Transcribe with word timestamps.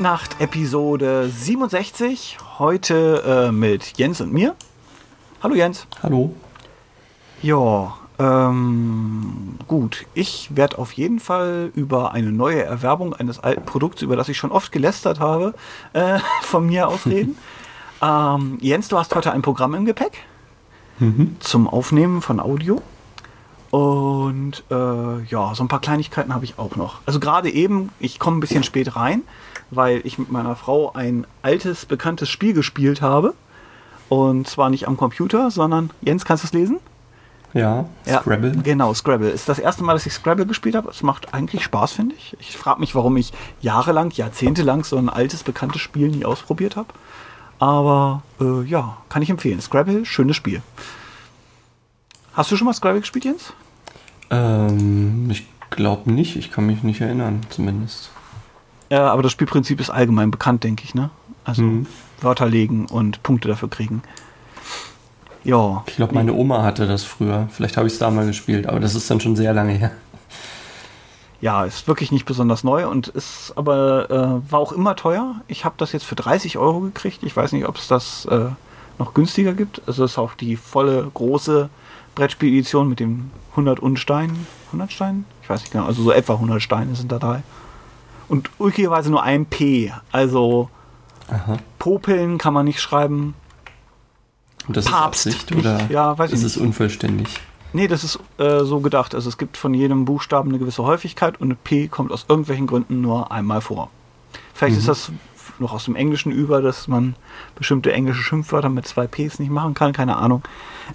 Bitnacht 0.00 0.40
Episode 0.40 1.28
67. 1.28 2.38
Heute 2.58 3.48
äh, 3.48 3.52
mit 3.52 3.98
Jens 3.98 4.22
und 4.22 4.32
mir. 4.32 4.54
Hallo 5.42 5.54
Jens. 5.54 5.86
Hallo. 6.02 6.34
Ja, 7.42 7.98
ähm, 8.18 9.56
gut. 9.68 10.06
Ich 10.14 10.56
werde 10.56 10.78
auf 10.78 10.92
jeden 10.92 11.20
Fall 11.20 11.70
über 11.74 12.12
eine 12.12 12.32
neue 12.32 12.64
Erwerbung 12.64 13.12
eines 13.12 13.40
alten 13.40 13.66
Produkts, 13.66 14.00
über 14.00 14.16
das 14.16 14.30
ich 14.30 14.38
schon 14.38 14.52
oft 14.52 14.72
gelästert 14.72 15.20
habe, 15.20 15.52
äh, 15.92 16.18
von 16.44 16.64
mir 16.64 16.88
aus 16.88 17.04
reden. 17.04 17.36
ähm, 18.02 18.56
Jens, 18.62 18.88
du 18.88 18.96
hast 18.96 19.14
heute 19.14 19.32
ein 19.32 19.42
Programm 19.42 19.74
im 19.74 19.84
Gepäck 19.84 20.16
Mhm. 20.98 21.36
zum 21.40 21.68
Aufnehmen 21.68 22.22
von 22.22 22.40
Audio. 22.40 22.80
Und 23.70 24.64
äh, 24.70 25.22
ja, 25.24 25.54
so 25.54 25.62
ein 25.62 25.68
paar 25.68 25.80
Kleinigkeiten 25.80 26.34
habe 26.34 26.44
ich 26.44 26.58
auch 26.58 26.76
noch. 26.76 27.00
Also 27.06 27.20
gerade 27.20 27.50
eben, 27.50 27.90
ich 28.00 28.18
komme 28.18 28.38
ein 28.38 28.40
bisschen 28.40 28.64
spät 28.64 28.96
rein, 28.96 29.22
weil 29.70 30.00
ich 30.04 30.18
mit 30.18 30.30
meiner 30.30 30.56
Frau 30.56 30.92
ein 30.92 31.26
altes, 31.42 31.86
bekanntes 31.86 32.28
Spiel 32.28 32.52
gespielt 32.52 33.00
habe. 33.00 33.34
Und 34.08 34.48
zwar 34.48 34.70
nicht 34.70 34.88
am 34.88 34.96
Computer, 34.96 35.52
sondern, 35.52 35.90
Jens, 36.00 36.24
kannst 36.24 36.42
du 36.42 36.46
es 36.48 36.52
lesen? 36.52 36.78
Ja, 37.52 37.86
Scrabble. 38.06 38.52
Genau, 38.62 38.94
Scrabble. 38.94 39.30
Ist 39.30 39.48
das 39.48 39.58
erste 39.58 39.82
Mal, 39.82 39.92
dass 39.94 40.06
ich 40.06 40.12
Scrabble 40.12 40.46
gespielt 40.46 40.74
habe. 40.74 40.90
Es 40.90 41.02
macht 41.02 41.34
eigentlich 41.34 41.64
Spaß, 41.64 41.92
finde 41.92 42.14
ich. 42.16 42.36
Ich 42.40 42.56
frage 42.56 42.80
mich, 42.80 42.94
warum 42.94 43.16
ich 43.16 43.32
jahrelang, 43.60 44.10
jahrzehntelang 44.10 44.84
so 44.84 44.96
ein 44.96 45.08
altes, 45.08 45.42
bekanntes 45.42 45.80
Spiel 45.80 46.08
nie 46.08 46.24
ausprobiert 46.24 46.76
habe. 46.76 46.88
Aber 47.58 48.22
äh, 48.40 48.62
ja, 48.62 48.96
kann 49.08 49.22
ich 49.22 49.30
empfehlen. 49.30 49.60
Scrabble, 49.60 50.04
schönes 50.04 50.36
Spiel. 50.36 50.62
Hast 52.34 52.50
du 52.50 52.56
schon 52.56 52.66
mal 52.66 52.74
Scrabble 52.74 53.00
gespielt, 53.00 53.24
Jens? 53.24 53.52
Ähm, 54.30 55.28
ich 55.30 55.46
glaube 55.70 56.12
nicht. 56.12 56.36
Ich 56.36 56.50
kann 56.50 56.66
mich 56.66 56.82
nicht 56.82 57.00
erinnern, 57.00 57.40
zumindest. 57.50 58.10
Ja, 58.90 59.10
aber 59.10 59.22
das 59.22 59.32
Spielprinzip 59.32 59.80
ist 59.80 59.90
allgemein 59.90 60.30
bekannt, 60.30 60.64
denke 60.64 60.84
ich, 60.84 60.94
ne? 60.94 61.10
Also 61.44 61.62
Mhm. 61.62 61.86
Wörter 62.20 62.46
legen 62.46 62.86
und 62.86 63.22
Punkte 63.22 63.48
dafür 63.48 63.70
kriegen. 63.70 64.02
Ja. 65.42 65.82
Ich 65.86 65.96
glaube, 65.96 66.14
meine 66.14 66.34
Oma 66.34 66.62
hatte 66.62 66.86
das 66.86 67.02
früher. 67.02 67.48
Vielleicht 67.50 67.76
habe 67.78 67.86
ich 67.86 67.94
es 67.94 67.98
da 67.98 68.10
mal 68.10 68.26
gespielt, 68.26 68.66
aber 68.66 68.78
das 68.78 68.94
ist 68.94 69.10
dann 69.10 69.20
schon 69.20 69.36
sehr 69.36 69.54
lange 69.54 69.72
her. 69.72 69.90
Ja, 71.40 71.64
ist 71.64 71.88
wirklich 71.88 72.12
nicht 72.12 72.26
besonders 72.26 72.62
neu 72.64 72.86
und 72.86 73.08
ist 73.08 73.54
aber 73.56 74.10
äh, 74.10 74.52
war 74.52 74.60
auch 74.60 74.72
immer 74.72 74.94
teuer. 74.96 75.36
Ich 75.48 75.64
habe 75.64 75.76
das 75.78 75.92
jetzt 75.92 76.04
für 76.04 76.14
30 76.14 76.58
Euro 76.58 76.80
gekriegt. 76.80 77.22
Ich 77.22 77.34
weiß 77.34 77.52
nicht, 77.52 77.66
ob 77.66 77.76
es 77.78 77.88
das 77.88 78.26
äh, 78.26 78.48
noch 78.98 79.14
günstiger 79.14 79.54
gibt. 79.54 79.80
Also 79.86 80.04
es 80.04 80.12
ist 80.12 80.18
auch 80.18 80.34
die 80.34 80.56
volle 80.56 81.10
große 81.14 81.70
Brettspiel-Edition 82.14 82.88
mit 82.88 83.00
dem 83.00 83.30
100 83.52 83.80
und 83.80 83.98
Steinen. 83.98 84.46
100 84.66 84.92
Steinen? 84.92 85.24
Ich 85.42 85.48
weiß 85.50 85.60
nicht 85.60 85.72
genau. 85.72 85.86
Also 85.86 86.02
so 86.02 86.12
etwa 86.12 86.34
100 86.34 86.62
Steine 86.62 86.94
sind 86.94 87.10
da 87.12 87.18
dabei. 87.18 87.42
Und 88.28 88.50
üblicherweise 88.60 89.10
nur 89.10 89.22
ein 89.22 89.46
P. 89.46 89.92
Also 90.12 90.70
Aha. 91.28 91.58
Popeln 91.78 92.38
kann 92.38 92.54
man 92.54 92.64
nicht 92.66 92.80
schreiben. 92.80 93.34
Und 94.68 94.76
das 94.76 94.84
Papst 94.84 95.26
ist 95.26 95.34
Absicht 95.34 95.50
nicht. 95.54 95.66
oder 95.66 95.90
Ja, 95.90 96.16
weiß 96.18 96.30
ich 96.30 96.36
ist 96.38 96.44
es 96.44 96.56
unvollständig? 96.56 97.28
Nee, 97.72 97.88
das 97.88 98.04
ist 98.04 98.18
äh, 98.38 98.64
so 98.64 98.80
gedacht. 98.80 99.14
Also 99.14 99.28
es 99.28 99.38
gibt 99.38 99.56
von 99.56 99.74
jedem 99.74 100.04
Buchstaben 100.04 100.50
eine 100.50 100.58
gewisse 100.58 100.82
Häufigkeit 100.82 101.40
und 101.40 101.52
ein 101.52 101.56
P 101.56 101.88
kommt 101.88 102.12
aus 102.12 102.26
irgendwelchen 102.28 102.66
Gründen 102.66 103.00
nur 103.00 103.30
einmal 103.32 103.60
vor. 103.60 103.90
Vielleicht 104.54 104.76
ist 104.76 104.84
Mhm. 104.84 104.88
das 104.88 105.12
noch 105.60 105.72
aus 105.72 105.84
dem 105.84 105.96
Englischen 105.96 106.32
über, 106.32 106.60
dass 106.62 106.88
man 106.88 107.14
bestimmte 107.54 107.92
englische 107.92 108.22
Schimpfwörter 108.22 108.68
mit 108.68 108.86
zwei 108.88 109.06
Ps 109.06 109.38
nicht 109.38 109.50
machen 109.50 109.74
kann, 109.74 109.92
keine 109.92 110.16
Ahnung. 110.16 110.42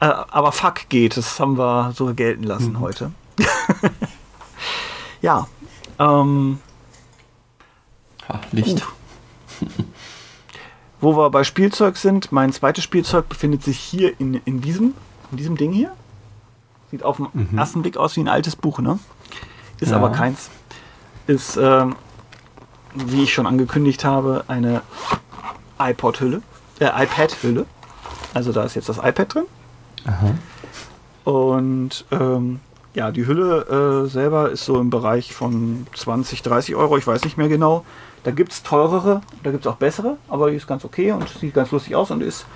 äh, 0.00 0.04
aber 0.06 0.52
fuck 0.52 0.88
geht, 0.88 1.16
das 1.16 1.38
haben 1.40 1.58
wir 1.58 1.92
so 1.94 2.12
gelten 2.14 2.44
lassen 2.44 2.72
Mhm. 2.72 2.80
heute. 2.80 3.12
ja. 5.22 5.46
Ähm, 5.98 6.58
Ha, 8.28 8.40
Licht. 8.52 8.82
wo 11.00 11.16
wir 11.16 11.30
bei 11.30 11.44
Spielzeug 11.44 11.96
sind, 11.96 12.30
mein 12.32 12.52
zweites 12.52 12.84
Spielzeug 12.84 13.28
befindet 13.28 13.62
sich 13.64 13.78
hier 13.78 14.18
in, 14.20 14.34
in, 14.44 14.60
diesem, 14.60 14.94
in 15.30 15.36
diesem 15.36 15.56
Ding 15.56 15.72
hier. 15.72 15.92
Sieht 16.90 17.02
auf 17.02 17.16
den 17.16 17.26
Mhm. 17.32 17.58
ersten 17.58 17.82
Blick 17.82 17.96
aus 17.96 18.16
wie 18.16 18.20
ein 18.20 18.28
altes 18.28 18.54
Buch, 18.56 18.78
ne? 18.78 18.98
Ist 19.80 19.90
Ja. 19.90 19.96
aber 19.96 20.10
keins. 20.10 20.50
Ist, 21.26 21.56
ähm, 21.56 21.96
wie 22.94 23.22
ich 23.24 23.32
schon 23.32 23.46
angekündigt 23.46 24.04
habe, 24.04 24.44
eine 24.48 24.82
iPod-Hülle, 25.78 26.42
äh, 26.80 26.86
iPad-Hülle. 27.04 27.66
Also 28.34 28.52
da 28.52 28.64
ist 28.64 28.74
jetzt 28.74 28.88
das 28.88 28.98
iPad 28.98 29.34
drin. 29.34 29.44
Aha. 30.04 30.34
Und 31.24 32.04
ähm, 32.10 32.60
ja, 32.94 33.10
die 33.10 33.26
Hülle 33.26 34.04
äh, 34.04 34.08
selber 34.08 34.50
ist 34.50 34.64
so 34.64 34.80
im 34.80 34.90
Bereich 34.90 35.32
von 35.32 35.86
20, 35.94 36.42
30 36.42 36.74
Euro, 36.76 36.98
ich 36.98 37.06
weiß 37.06 37.24
nicht 37.24 37.38
mehr 37.38 37.48
genau. 37.48 37.84
Da 38.24 38.30
gibt 38.30 38.52
es 38.52 38.62
teurere, 38.62 39.20
da 39.42 39.50
gibt 39.50 39.66
es 39.66 39.72
auch 39.72 39.76
bessere, 39.76 40.16
aber 40.28 40.50
die 40.50 40.56
ist 40.56 40.66
ganz 40.66 40.84
okay 40.84 41.12
und 41.12 41.28
sieht 41.28 41.54
ganz 41.54 41.70
lustig 41.70 41.96
aus 41.96 42.10
und 42.10 42.22
ist, 42.22 42.46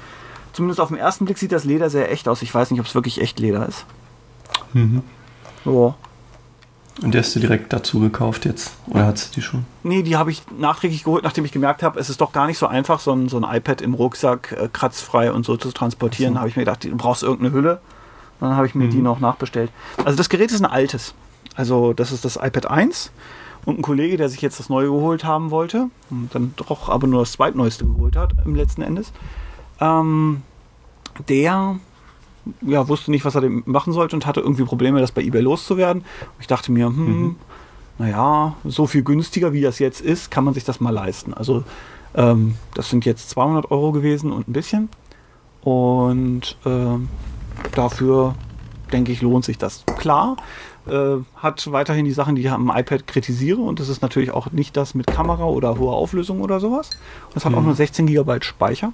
zumindest 0.53 0.81
auf 0.81 0.89
den 0.89 0.97
ersten 0.97 1.25
Blick 1.25 1.39
sieht 1.39 1.53
das 1.53 1.65
Leder 1.65 1.91
sehr 1.91 2.11
echt 2.13 2.29
aus. 2.29 2.43
Ich 2.43 2.55
weiß 2.55 2.71
nicht, 2.71 2.81
ob 2.81 2.87
es 2.87 2.95
wirklich 2.95 3.21
echt 3.21 3.41
Leder 3.41 3.67
ist. 3.67 3.85
Mhm. 4.75 5.03
Ja. 5.65 5.95
Und 7.03 7.13
die 7.13 7.19
hast 7.19 7.35
du 7.37 7.41
direkt 7.41 7.73
dazu 7.73 8.01
gekauft 8.01 8.45
jetzt? 8.47 8.73
Oder 8.89 9.07
hat 9.07 9.19
sie 9.19 9.31
die 9.33 9.43
schon? 9.43 9.67
Nee, 9.83 10.03
die 10.03 10.17
habe 10.17 10.31
ich 10.31 10.43
nachträglich 10.59 11.05
geholt, 11.05 11.25
nachdem 11.25 11.45
ich 11.45 11.53
gemerkt 11.53 11.83
habe, 11.83 12.01
es 12.01 12.09
ist 12.09 12.21
doch 12.23 12.33
gar 12.33 12.47
nicht 12.47 12.57
so 12.59 12.67
einfach, 12.67 13.01
so 13.01 13.13
ein, 13.13 13.29
so 13.29 13.39
ein 13.39 13.45
iPad 13.57 13.83
im 13.83 13.93
Rucksack 13.95 14.53
äh, 14.59 14.69
kratzfrei 14.73 15.31
und 15.31 15.45
so 15.45 15.57
zu 15.59 15.73
transportieren. 15.73 16.35
So. 16.35 16.39
habe 16.41 16.49
ich 16.49 16.57
mir 16.57 16.63
gedacht, 16.63 16.85
du 16.85 16.97
brauchst 16.97 17.23
irgendeine 17.23 17.53
Hülle. 17.53 17.81
Dann 18.41 18.55
habe 18.57 18.67
ich 18.67 18.75
mir 18.75 18.85
Mhm. 18.87 18.91
die 18.91 19.03
noch 19.03 19.21
nachbestellt. 19.21 19.71
Also 20.05 20.17
das 20.17 20.29
Gerät 20.29 20.51
ist 20.53 20.61
ein 20.61 20.71
altes. 20.71 21.15
Also 21.55 21.93
das 21.93 22.13
ist 22.13 22.25
das 22.25 22.37
iPad 22.37 22.67
1 22.71 23.11
und 23.65 23.79
ein 23.79 23.83
Kollege, 23.83 24.17
der 24.17 24.29
sich 24.29 24.41
jetzt 24.43 24.59
das 24.61 24.69
neue 24.69 24.87
geholt 24.87 25.25
haben 25.25 25.51
wollte 25.51 25.89
und 26.11 26.35
dann 26.35 26.55
doch 26.57 26.89
aber 26.89 27.07
nur 27.07 27.21
das 27.21 27.33
zweitneueste 27.33 27.85
geholt 27.87 28.15
hat 28.17 28.33
im 28.45 28.55
letzten 28.55 28.83
Endes, 28.83 29.13
ähm, 29.81 30.43
der 31.29 31.77
ja, 32.63 32.87
wusste 32.89 33.11
nicht, 33.11 33.25
was 33.25 33.35
er 33.35 33.41
damit 33.43 33.67
machen 33.67 33.93
sollte 33.93 34.15
und 34.17 34.27
hatte 34.27 34.41
irgendwie 34.41 34.65
Probleme, 34.65 35.01
das 35.01 35.13
bei 35.13 35.23
eBay 35.23 35.41
loszuwerden. 35.43 36.03
Und 36.03 36.41
ich 36.41 36.47
dachte 36.47 36.71
mir, 36.73 36.87
hm, 36.87 37.07
Mhm. 37.23 37.37
naja, 37.99 38.55
so 38.65 38.87
viel 38.87 39.03
günstiger 39.03 39.53
wie 39.53 39.61
das 39.61 39.79
jetzt 39.79 40.01
ist, 40.01 40.31
kann 40.31 40.45
man 40.45 40.55
sich 40.55 40.65
das 40.65 40.81
mal 40.81 40.91
leisten. 40.91 41.35
Also 41.35 41.65
ähm, 42.15 42.55
das 42.75 42.91
sind 42.91 43.05
jetzt 43.05 43.31
200 43.31 43.71
Euro 43.71 43.93
gewesen 43.93 44.33
und 44.33 44.49
ein 44.49 44.53
bisschen. 44.53 44.89
Und 45.63 46.57
ähm, 46.65 47.09
dafür 47.75 48.35
denke 48.93 49.13
ich, 49.13 49.21
lohnt 49.23 49.45
sich 49.45 49.59
das. 49.59 49.85
Klar, 49.99 50.37
äh, 50.87 51.17
hat 51.37 51.73
weiterhin 51.73 52.05
die 52.05 52.13
Sachen, 52.13 52.37
die 52.37 52.43
ich 52.43 52.51
am 52.51 52.71
iPad 52.75 53.07
kritisiere 53.07 53.61
und 53.61 53.81
das 53.81 53.89
ist 53.89 54.01
natürlich 54.03 54.31
auch 54.31 54.53
nicht 54.53 54.77
das 54.77 54.95
mit 54.95 55.09
Kamera 55.09 55.45
oder 55.45 55.77
hoher 55.79 55.95
Auflösung 55.95 56.41
oder 56.41 56.61
sowas. 56.61 56.91
Und 57.31 57.37
es 57.37 57.45
hat 57.45 57.55
auch 57.55 57.59
Mhm. 57.61 57.67
nur 57.67 57.75
16 57.75 58.07
GB 58.07 58.39
Speicher. 58.43 58.93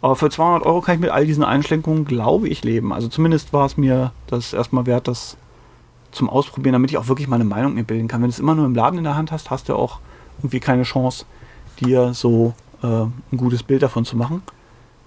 Aber 0.00 0.14
für 0.16 0.30
200 0.30 0.64
Euro 0.64 0.80
kann 0.80 0.94
ich 0.94 1.00
mit 1.00 1.10
all 1.10 1.26
diesen 1.26 1.42
Einschränkungen, 1.44 2.04
glaube 2.04 2.48
ich, 2.48 2.62
leben. 2.64 2.92
Also 2.92 3.08
zumindest 3.08 3.52
war 3.52 3.66
es 3.66 3.76
mir 3.76 4.12
das 4.28 4.52
erstmal 4.52 4.86
wert, 4.86 5.08
das 5.08 5.36
zum 6.12 6.30
Ausprobieren, 6.30 6.72
damit 6.74 6.90
ich 6.90 6.98
auch 6.98 7.08
wirklich 7.08 7.28
meine 7.28 7.44
Meinung 7.44 7.74
mir 7.74 7.84
bilden 7.84 8.06
kann. 8.08 8.20
Wenn 8.22 8.28
du 8.28 8.32
es 8.34 8.38
immer 8.38 8.54
nur 8.54 8.64
im 8.66 8.74
Laden 8.74 8.98
in 8.98 9.04
der 9.04 9.16
Hand 9.16 9.32
hast, 9.32 9.50
hast 9.50 9.68
du 9.68 9.74
auch 9.74 9.98
irgendwie 10.38 10.60
keine 10.60 10.84
Chance, 10.84 11.24
dir 11.80 12.14
so 12.14 12.54
äh, 12.82 12.86
ein 12.86 13.36
gutes 13.36 13.62
Bild 13.64 13.82
davon 13.82 14.04
zu 14.04 14.16
machen. 14.16 14.42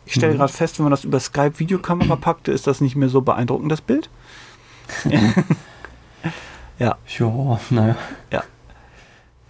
Ich 0.05 0.13
stelle 0.13 0.33
Mhm. 0.33 0.37
gerade 0.39 0.51
fest, 0.53 0.77
wenn 0.77 0.83
man 0.83 0.91
das 0.91 1.05
über 1.05 1.19
Skype 1.19 1.57
Videokamera 1.59 2.15
packt, 2.17 2.49
ist 2.49 2.67
das 2.67 2.81
nicht 2.81 2.95
mehr 2.97 3.07
so 3.09 3.21
beeindruckend, 3.21 3.71
das 3.71 3.81
Bild. 3.81 4.09
ja, 6.79 6.95
Ja, 7.17 7.59
naja. 7.69 7.95
Ja. 8.31 8.43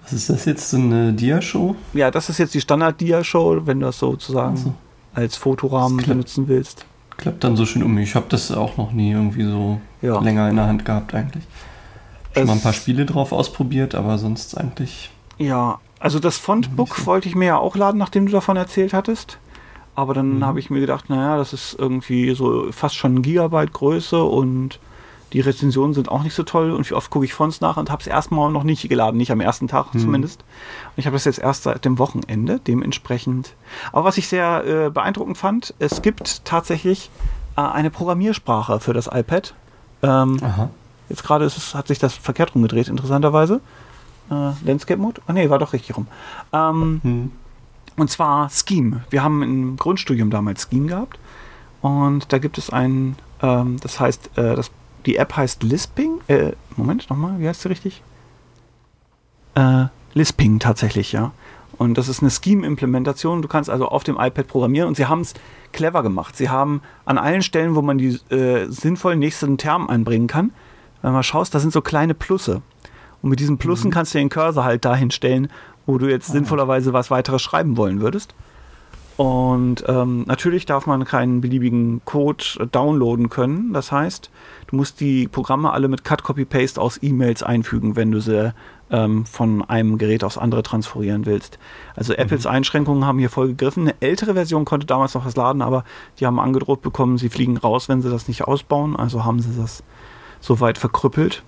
Was 0.04 0.14
ist 0.14 0.30
das 0.30 0.46
jetzt? 0.46 0.70
So 0.70 0.78
eine 0.78 1.14
Dia-Show? 1.14 1.76
ja, 1.94 2.12
das 2.12 2.30
ist 2.30 2.38
jetzt 2.38 2.54
die 2.54 2.62
Standard-Dia-Show, 2.62 3.62
wenn 3.66 3.80
du 3.80 3.86
das 3.88 4.00
sozusagen 4.00 4.52
Also, 4.58 4.74
als 5.14 5.36
Fotorahmen 5.36 5.98
klappt. 5.98 6.10
benutzen 6.10 6.48
willst. 6.48 6.86
klappt 7.18 7.44
dann 7.44 7.56
so 7.56 7.66
schön 7.66 7.84
um. 7.84 7.98
Ich 8.00 8.16
habe 8.16 8.26
das 8.30 8.52
auch 8.52 8.78
noch 8.78 8.92
nie 8.94 9.12
irgendwie 9.12 9.44
so 9.44 9.80
Ja. 10.02 10.20
länger 10.20 10.50
in 10.50 10.56
der 10.56 10.66
Hand 10.68 10.86
gehabt 10.86 11.14
eigentlich. 11.14 11.44
Schon 12.34 12.46
mal 12.48 12.54
ein 12.54 12.58
Es- 12.58 12.64
paar 12.64 12.74
Spiele 12.74 13.06
drauf 13.06 13.32
ausprobiert, 13.32 13.94
aber 13.94 14.18
sonst 14.18 14.58
eigentlich. 14.58 15.12
Ja, 15.38 15.80
also 16.00 16.20
das 16.20 16.38
Fontbook 16.38 16.96
so. 16.96 17.06
wollte 17.06 17.28
ich 17.30 17.36
mir 17.36 17.46
ja 17.46 17.58
auch 17.58 17.76
laden, 17.76 17.98
nachdem 17.98 18.26
du 18.26 18.32
davon 18.32 18.58
erzählt 18.58 18.94
hattest. 18.94 19.38
Aber 19.94 20.14
dann 20.14 20.38
Mhm. 20.40 20.46
habe 20.46 20.60
ich 20.60 20.70
mir 20.70 20.80
gedacht, 20.80 21.10
naja, 21.10 21.38
das 21.38 21.52
ist 21.54 21.76
irgendwie 21.78 22.34
so 22.34 22.72
fast 22.72 22.96
schon 22.96 23.16
ein 23.16 23.22
Gigabyte 23.22 23.74
Größe 23.74 24.24
und 24.24 24.80
die 25.34 25.40
Rezensionen 25.42 25.94
sind 25.94 26.10
auch 26.10 26.24
nicht 26.24 26.34
so 26.36 26.44
toll 26.44 26.72
und 26.72 26.90
wie 26.90 26.94
oft 26.94 27.10
gucke 27.10 27.26
ich 27.26 27.34
Fonts 27.34 27.62
nach 27.62 27.78
und 27.78 27.90
habe 27.90 28.02
es 28.02 28.08
erstmal 28.08 28.52
noch 28.52 28.64
nicht 28.64 28.88
geladen, 28.90 29.18
nicht 29.18 29.32
am 29.32 29.40
ersten 29.42 29.68
Tag 29.68 29.94
Mhm. 29.94 30.00
zumindest. 30.00 30.42
Und 30.42 30.98
ich 30.98 31.06
habe 31.06 31.16
das 31.16 31.26
jetzt 31.26 31.40
erst 31.40 31.64
seit 31.64 31.86
dem 31.86 32.00
Wochenende, 32.00 32.60
dementsprechend. 32.68 33.54
Aber 33.92 34.04
was 34.06 34.18
ich 34.18 34.28
sehr 34.28 34.66
äh, 34.66 34.90
beeindruckend 34.90 35.38
fand, 35.38 35.74
es 35.80 36.02
gibt 36.02 36.44
tatsächlich 36.46 37.10
äh, 37.58 37.62
eine 37.62 37.90
Programmiersprache 37.92 38.80
für 38.80 38.94
das 38.94 39.08
iPad. 39.08 39.54
Ähm, 40.04 40.38
Aha. 40.44 40.70
Jetzt 41.10 41.24
gerade 41.24 41.50
hat 41.74 41.88
sich 41.88 42.00
das 42.00 42.14
verkehrt 42.14 42.56
rumgedreht, 42.56 42.88
interessanterweise. 42.88 43.60
Äh, 44.30 44.52
Landscape 44.66 45.00
Mode? 45.02 45.22
Ah 45.28 45.34
nee, 45.34 45.50
war 45.50 45.60
doch 45.60 45.74
richtig 45.74 45.96
rum. 45.98 46.08
Ähm, 46.54 47.00
Hm. 47.04 47.32
und 47.98 48.10
zwar 48.10 48.50
Scheme. 48.50 49.04
Wir 49.10 49.22
haben 49.24 49.44
im 49.44 49.76
Grundstudium 49.78 50.30
damals 50.30 50.68
Scheme 50.70 50.88
gehabt. 50.88 51.20
Und 51.82 52.32
da 52.32 52.38
gibt 52.38 52.58
es 52.58 52.70
ein, 52.70 53.16
ähm, 53.42 53.78
das 53.82 54.00
heißt, 54.00 54.38
äh, 54.38 54.56
das, 54.56 54.72
die 55.06 55.18
App 55.18 55.36
heißt 55.36 55.64
Lisping. 55.64 56.22
Äh, 56.28 56.52
Moment, 56.78 57.10
nochmal, 57.10 57.40
wie 57.40 57.48
heißt 57.48 57.62
sie 57.62 57.70
richtig? 57.70 58.02
Äh, 59.56 59.86
Lisping 60.14 60.60
tatsächlich, 60.60 61.12
ja. 61.12 61.32
Und 61.78 61.98
das 61.98 62.08
ist 62.10 62.22
eine 62.22 62.30
Scheme-Implementation. 62.30 63.42
Du 63.42 63.48
kannst 63.48 63.70
also 63.70 63.88
auf 63.88 64.04
dem 64.04 64.16
iPad 64.20 64.48
programmieren 64.48 64.88
und 64.88 64.96
sie 64.96 65.08
haben 65.08 65.22
es 65.22 65.34
clever 65.72 66.04
gemacht. 66.04 66.36
Sie 66.38 66.50
haben 66.50 66.82
an 67.06 67.18
allen 67.18 67.42
Stellen, 67.42 67.76
wo 67.76 67.82
man 67.82 67.98
die 67.98 68.20
äh, 68.30 68.68
sinnvollen 68.70 69.20
nächsten 69.20 69.58
Term 69.58 69.88
einbringen 69.88 70.28
kann, 70.28 70.52
wenn 71.02 71.14
man 71.14 71.24
schaust, 71.24 71.56
da 71.56 71.60
sind 71.60 71.74
so 71.74 71.82
kleine 71.82 72.14
Plusse. 72.14 72.62
Und 73.22 73.30
mit 73.30 73.40
diesen 73.40 73.58
Plussen 73.58 73.88
mhm. 73.88 73.94
kannst 73.94 74.14
du 74.14 74.20
den 74.20 74.30
Cursor 74.30 74.64
halt 74.64 74.86
dahin 74.86 75.12
stellen, 75.12 75.50
wo 75.86 75.98
du 75.98 76.08
jetzt 76.08 76.30
ah. 76.30 76.34
sinnvollerweise 76.34 76.94
was 76.94 77.10
weiteres 77.10 77.42
schreiben 77.42 77.78
wollen 77.78 78.02
würdest. 78.02 78.36
Und 79.22 79.84
ähm, 79.88 80.24
natürlich 80.26 80.66
darf 80.66 80.88
man 80.88 81.06
keinen 81.06 81.42
beliebigen 81.42 82.02
Code 82.06 82.44
downloaden 82.72 83.30
können. 83.30 83.72
Das 83.72 83.92
heißt, 83.92 84.32
du 84.66 84.76
musst 84.76 85.00
die 85.00 85.28
Programme 85.28 85.72
alle 85.72 85.90
mit 85.90 86.04
Cut, 86.04 86.24
Copy, 86.24 86.44
Paste 86.44 86.82
aus 86.82 86.98
E-Mails 87.04 87.44
einfügen, 87.44 87.96
wenn 87.96 88.12
du 88.12 88.20
sie 88.20 88.52
ähm, 88.90 89.28
von 89.28 89.64
einem 89.64 90.00
Gerät 90.00 90.24
aufs 90.24 90.40
andere 90.40 90.64
transferieren 90.64 91.28
willst. 91.28 91.60
Also 91.96 92.14
Apples 92.14 92.46
mhm. 92.46 92.50
Einschränkungen 92.50 93.06
haben 93.06 93.20
hier 93.20 93.30
voll 93.30 93.50
gegriffen. 93.50 93.84
Eine 93.84 93.96
ältere 94.00 94.34
Version 94.34 94.66
konnte 94.66 94.88
damals 94.88 95.14
noch 95.14 95.24
was 95.24 95.36
laden, 95.36 95.62
aber 95.62 95.84
die 96.20 96.26
haben 96.26 96.40
angedroht 96.40 96.82
bekommen, 96.82 97.20
sie 97.20 97.30
fliegen 97.30 97.58
raus, 97.58 97.90
wenn 97.90 98.02
sie 98.02 98.10
das 98.10 98.28
nicht 98.28 98.46
ausbauen. 98.46 98.96
Also 98.96 99.24
haben 99.24 99.40
sie 99.40 99.56
das 99.56 99.84
soweit 100.40 100.80
verkrüppelt. 100.80 101.44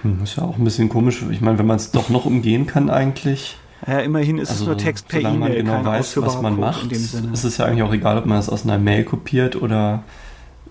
Hm, 0.00 0.22
ist 0.22 0.36
ja 0.36 0.44
auch 0.44 0.56
ein 0.56 0.64
bisschen 0.64 0.88
komisch. 0.88 1.22
Ich 1.30 1.42
meine, 1.42 1.58
wenn 1.58 1.66
man 1.66 1.76
es 1.76 1.90
doch 1.90 2.08
noch 2.08 2.24
umgehen 2.24 2.66
kann 2.66 2.88
eigentlich. 2.88 3.58
Ja, 3.86 3.98
immerhin 3.98 4.38
ist 4.38 4.50
also, 4.50 4.62
es 4.62 4.66
nur 4.68 4.78
Text 4.78 5.08
per 5.08 5.20
E-Mail. 5.20 5.32
Wenn 5.32 5.38
man 5.40 5.52
genau 5.52 5.84
weiß, 5.84 6.20
was 6.22 6.40
man 6.40 6.58
macht, 6.58 6.92
ist 6.92 7.44
es 7.44 7.56
ja 7.56 7.66
eigentlich 7.66 7.82
auch 7.82 7.92
egal, 7.92 8.18
ob 8.18 8.26
man 8.26 8.38
es 8.38 8.48
aus 8.48 8.64
einer 8.64 8.78
Mail 8.78 9.04
kopiert 9.04 9.56
oder 9.56 10.04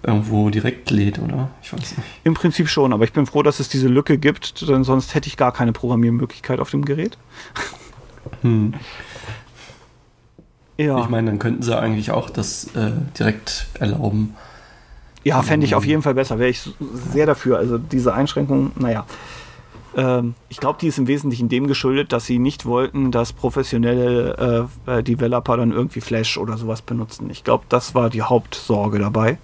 irgendwo 0.03 0.49
direkt 0.49 0.89
lädt, 0.89 1.19
oder? 1.19 1.49
Ich 1.61 1.71
weiß 1.73 1.97
nicht. 1.97 2.09
Im 2.23 2.33
Prinzip 2.33 2.69
schon, 2.69 2.93
aber 2.93 3.03
ich 3.03 3.13
bin 3.13 3.25
froh, 3.25 3.43
dass 3.43 3.59
es 3.59 3.69
diese 3.69 3.87
Lücke 3.87 4.17
gibt, 4.17 4.67
denn 4.67 4.83
sonst 4.83 5.13
hätte 5.13 5.27
ich 5.27 5.37
gar 5.37 5.51
keine 5.51 5.73
Programmiermöglichkeit 5.73 6.59
auf 6.59 6.69
dem 6.69 6.85
Gerät. 6.85 7.17
Hm. 8.43 8.75
Ja. 10.77 10.99
Ich 10.99 11.09
meine, 11.09 11.31
dann 11.31 11.39
könnten 11.39 11.63
sie 11.63 11.77
eigentlich 11.77 12.11
auch 12.11 12.29
das 12.29 12.75
äh, 12.75 12.91
direkt 13.17 13.67
erlauben. 13.79 14.35
Ja, 15.23 15.41
fände 15.41 15.65
ich 15.65 15.75
auf 15.75 15.85
jeden 15.85 16.01
Fall 16.01 16.13
besser. 16.13 16.39
Wäre 16.39 16.49
ich 16.49 16.69
sehr 17.11 17.25
dafür. 17.25 17.57
Also 17.57 17.77
diese 17.77 18.13
Einschränkung, 18.13 18.71
naja. 18.75 19.05
Ähm, 19.95 20.35
ich 20.49 20.57
glaube, 20.57 20.79
die 20.79 20.87
ist 20.87 20.97
im 20.97 21.07
Wesentlichen 21.07 21.49
dem 21.49 21.67
geschuldet, 21.67 22.13
dass 22.13 22.25
sie 22.25 22.39
nicht 22.39 22.65
wollten, 22.65 23.11
dass 23.11 23.33
professionelle 23.33 24.69
äh, 24.87 24.99
äh, 24.99 25.03
Developer 25.03 25.57
dann 25.57 25.71
irgendwie 25.71 26.01
Flash 26.01 26.37
oder 26.37 26.57
sowas 26.57 26.81
benutzen. 26.81 27.29
Ich 27.29 27.43
glaube, 27.43 27.65
das 27.69 27.95
war 27.95 28.09
die 28.09 28.21
Hauptsorge 28.21 28.99
dabei. 28.99 29.37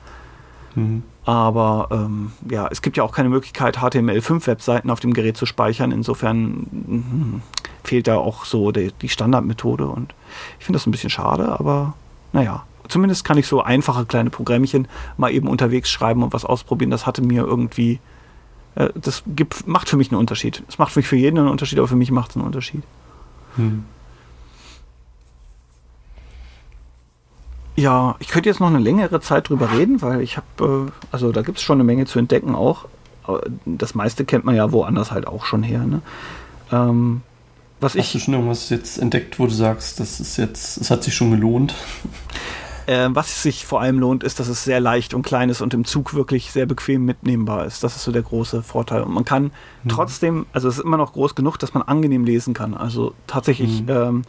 Mhm. 0.75 1.03
Aber 1.25 1.89
ähm, 1.91 2.31
ja, 2.49 2.69
es 2.71 2.81
gibt 2.81 2.95
ja 2.95 3.03
auch 3.03 3.11
keine 3.11 3.27
Möglichkeit, 3.27 3.79
HTML5-Webseiten 3.79 4.89
auf 4.89 5.01
dem 5.01 5.13
Gerät 5.13 5.35
zu 5.35 5.45
speichern. 5.45 5.91
Insofern 5.91 6.67
mh, 6.71 7.41
fehlt 7.83 8.07
da 8.07 8.15
auch 8.15 8.45
so 8.45 8.71
die, 8.71 8.93
die 9.01 9.09
Standardmethode. 9.09 9.87
Und 9.87 10.13
ich 10.59 10.65
finde 10.65 10.77
das 10.77 10.87
ein 10.87 10.91
bisschen 10.91 11.09
schade, 11.09 11.49
aber 11.59 11.95
naja, 12.31 12.63
zumindest 12.87 13.25
kann 13.25 13.37
ich 13.37 13.47
so 13.47 13.61
einfache 13.61 14.05
kleine 14.05 14.29
Programmchen 14.29 14.87
mal 15.17 15.31
eben 15.31 15.49
unterwegs 15.49 15.89
schreiben 15.89 16.23
und 16.23 16.31
was 16.31 16.45
ausprobieren. 16.45 16.91
Das 16.91 17.05
hatte 17.05 17.21
mir 17.21 17.43
irgendwie, 17.43 17.99
äh, 18.77 18.89
das 18.95 19.23
gibt, 19.25 19.67
macht 19.67 19.89
für 19.89 19.97
mich 19.97 20.11
einen 20.11 20.19
Unterschied. 20.19 20.63
Es 20.67 20.77
macht 20.77 20.91
für 20.91 20.99
mich 20.99 21.07
für 21.07 21.15
jeden 21.15 21.39
einen 21.39 21.49
Unterschied, 21.49 21.79
aber 21.79 21.87
für 21.87 21.95
mich 21.95 22.11
macht 22.11 22.31
es 22.31 22.35
einen 22.37 22.45
Unterschied. 22.45 22.83
Hm. 23.55 23.85
Ja, 27.75 28.15
ich 28.19 28.29
könnte 28.29 28.49
jetzt 28.49 28.59
noch 28.59 28.67
eine 28.67 28.79
längere 28.79 29.19
Zeit 29.21 29.49
drüber 29.49 29.71
reden, 29.71 30.01
weil 30.01 30.21
ich 30.21 30.37
habe, 30.37 30.89
äh, 30.89 30.91
also 31.11 31.31
da 31.31 31.41
gibt 31.41 31.57
es 31.57 31.63
schon 31.63 31.77
eine 31.77 31.83
Menge 31.83 32.05
zu 32.05 32.19
entdecken 32.19 32.55
auch. 32.55 32.85
Das 33.65 33.93
meiste 33.93 34.23
kennt 34.23 34.45
man 34.45 34.55
ja 34.55 34.71
woanders 34.71 35.11
halt 35.11 35.27
auch 35.27 35.45
schon 35.45 35.61
her. 35.61 35.79
Ne? 35.79 36.01
Ähm, 36.71 37.21
was 37.79 37.93
Hast 37.93 37.99
ich, 37.99 38.11
du 38.13 38.19
schon 38.19 38.33
irgendwas 38.35 38.69
jetzt 38.69 38.97
entdeckt, 38.97 39.37
wo 39.37 39.45
du 39.45 39.51
sagst, 39.51 39.99
das 39.99 40.19
ist 40.19 40.37
jetzt, 40.37 40.77
es 40.77 40.89
hat 40.89 41.03
sich 41.03 41.13
schon 41.13 41.31
gelohnt? 41.31 41.75
Äh, 42.87 43.09
was 43.11 43.43
sich 43.43 43.65
vor 43.65 43.81
allem 43.81 43.99
lohnt, 43.99 44.23
ist, 44.23 44.39
dass 44.39 44.47
es 44.47 44.63
sehr 44.63 44.79
leicht 44.79 45.13
und 45.13 45.21
klein 45.21 45.49
ist 45.49 45.61
und 45.61 45.73
im 45.73 45.83
Zug 45.83 46.13
wirklich 46.13 46.51
sehr 46.51 46.65
bequem 46.65 47.03
mitnehmbar 47.03 47.65
ist. 47.65 47.83
Das 47.83 47.97
ist 47.97 48.03
so 48.03 48.13
der 48.13 48.21
große 48.21 48.63
Vorteil. 48.63 49.03
Und 49.03 49.13
man 49.13 49.25
kann 49.25 49.51
mhm. 49.83 49.89
trotzdem, 49.89 50.45
also 50.53 50.69
es 50.69 50.77
ist 50.77 50.85
immer 50.85 50.97
noch 50.97 51.11
groß 51.11 51.35
genug, 51.35 51.57
dass 51.57 51.73
man 51.73 51.83
angenehm 51.83 52.23
lesen 52.23 52.53
kann. 52.53 52.73
Also 52.73 53.13
tatsächlich, 53.27 53.83
mhm. 53.83 53.89
ähm, 53.89 54.21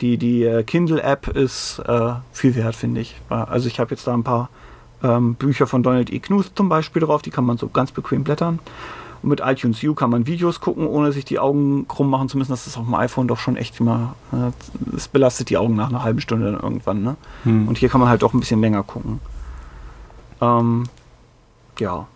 die, 0.00 0.18
die 0.18 0.42
äh, 0.42 0.64
Kindle-App 0.64 1.28
ist 1.28 1.78
äh, 1.86 2.12
viel 2.32 2.56
wert, 2.56 2.74
finde 2.74 3.00
ich. 3.00 3.16
Also 3.28 3.68
ich 3.68 3.78
habe 3.78 3.92
jetzt 3.92 4.06
da 4.06 4.14
ein 4.14 4.24
paar 4.24 4.50
ähm, 5.02 5.34
Bücher 5.34 5.66
von 5.66 5.82
Donald 5.82 6.12
E. 6.12 6.18
Knuth 6.18 6.52
zum 6.54 6.68
Beispiel 6.68 7.02
drauf, 7.02 7.22
die 7.22 7.30
kann 7.30 7.44
man 7.44 7.58
so 7.58 7.68
ganz 7.68 7.92
bequem 7.92 8.24
blättern. 8.24 8.58
Und 9.22 9.28
mit 9.28 9.40
iTunes 9.40 9.82
U 9.82 9.94
kann 9.94 10.10
man 10.10 10.26
Videos 10.26 10.60
gucken, 10.60 10.86
ohne 10.86 11.12
sich 11.12 11.24
die 11.24 11.38
Augen 11.38 11.86
krumm 11.88 12.08
machen 12.08 12.28
zu 12.28 12.38
müssen. 12.38 12.50
Das 12.50 12.66
ist 12.66 12.78
auf 12.78 12.84
dem 12.84 12.94
iPhone 12.94 13.28
doch 13.28 13.38
schon 13.38 13.56
echt 13.56 13.78
immer, 13.80 14.14
äh, 14.32 14.50
es 14.96 15.08
belastet 15.08 15.50
die 15.50 15.58
Augen 15.58 15.76
nach 15.76 15.90
einer 15.90 16.02
halben 16.02 16.20
Stunde 16.20 16.52
dann 16.52 16.60
irgendwann. 16.60 17.02
Ne? 17.02 17.16
Hm. 17.44 17.68
Und 17.68 17.78
hier 17.78 17.88
kann 17.88 18.00
man 18.00 18.08
halt 18.08 18.24
auch 18.24 18.32
ein 18.32 18.40
bisschen 18.40 18.60
länger 18.60 18.82
gucken. 18.82 19.20
Ähm, 20.40 20.84
ja. 21.78 22.06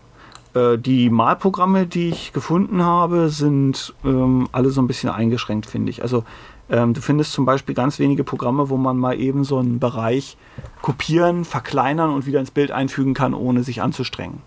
Äh, 0.54 0.78
die 0.78 1.10
Malprogramme, 1.10 1.86
die 1.86 2.08
ich 2.08 2.32
gefunden 2.32 2.82
habe, 2.82 3.28
sind 3.28 3.94
ähm, 4.04 4.48
alle 4.52 4.70
so 4.70 4.80
ein 4.80 4.86
bisschen 4.86 5.10
eingeschränkt, 5.10 5.66
finde 5.66 5.90
ich. 5.90 6.02
Also 6.02 6.24
ähm, 6.70 6.94
du 6.94 7.02
findest 7.02 7.32
zum 7.32 7.44
Beispiel 7.44 7.74
ganz 7.74 7.98
wenige 7.98 8.24
Programme, 8.24 8.70
wo 8.70 8.76
man 8.76 8.96
mal 8.96 9.20
eben 9.20 9.44
so 9.44 9.58
einen 9.58 9.78
Bereich 9.78 10.36
kopieren, 10.80 11.44
verkleinern 11.44 12.10
und 12.10 12.24
wieder 12.26 12.40
ins 12.40 12.50
Bild 12.50 12.70
einfügen 12.70 13.12
kann, 13.12 13.34
ohne 13.34 13.62
sich 13.62 13.82
anzustrengen. 13.82 14.40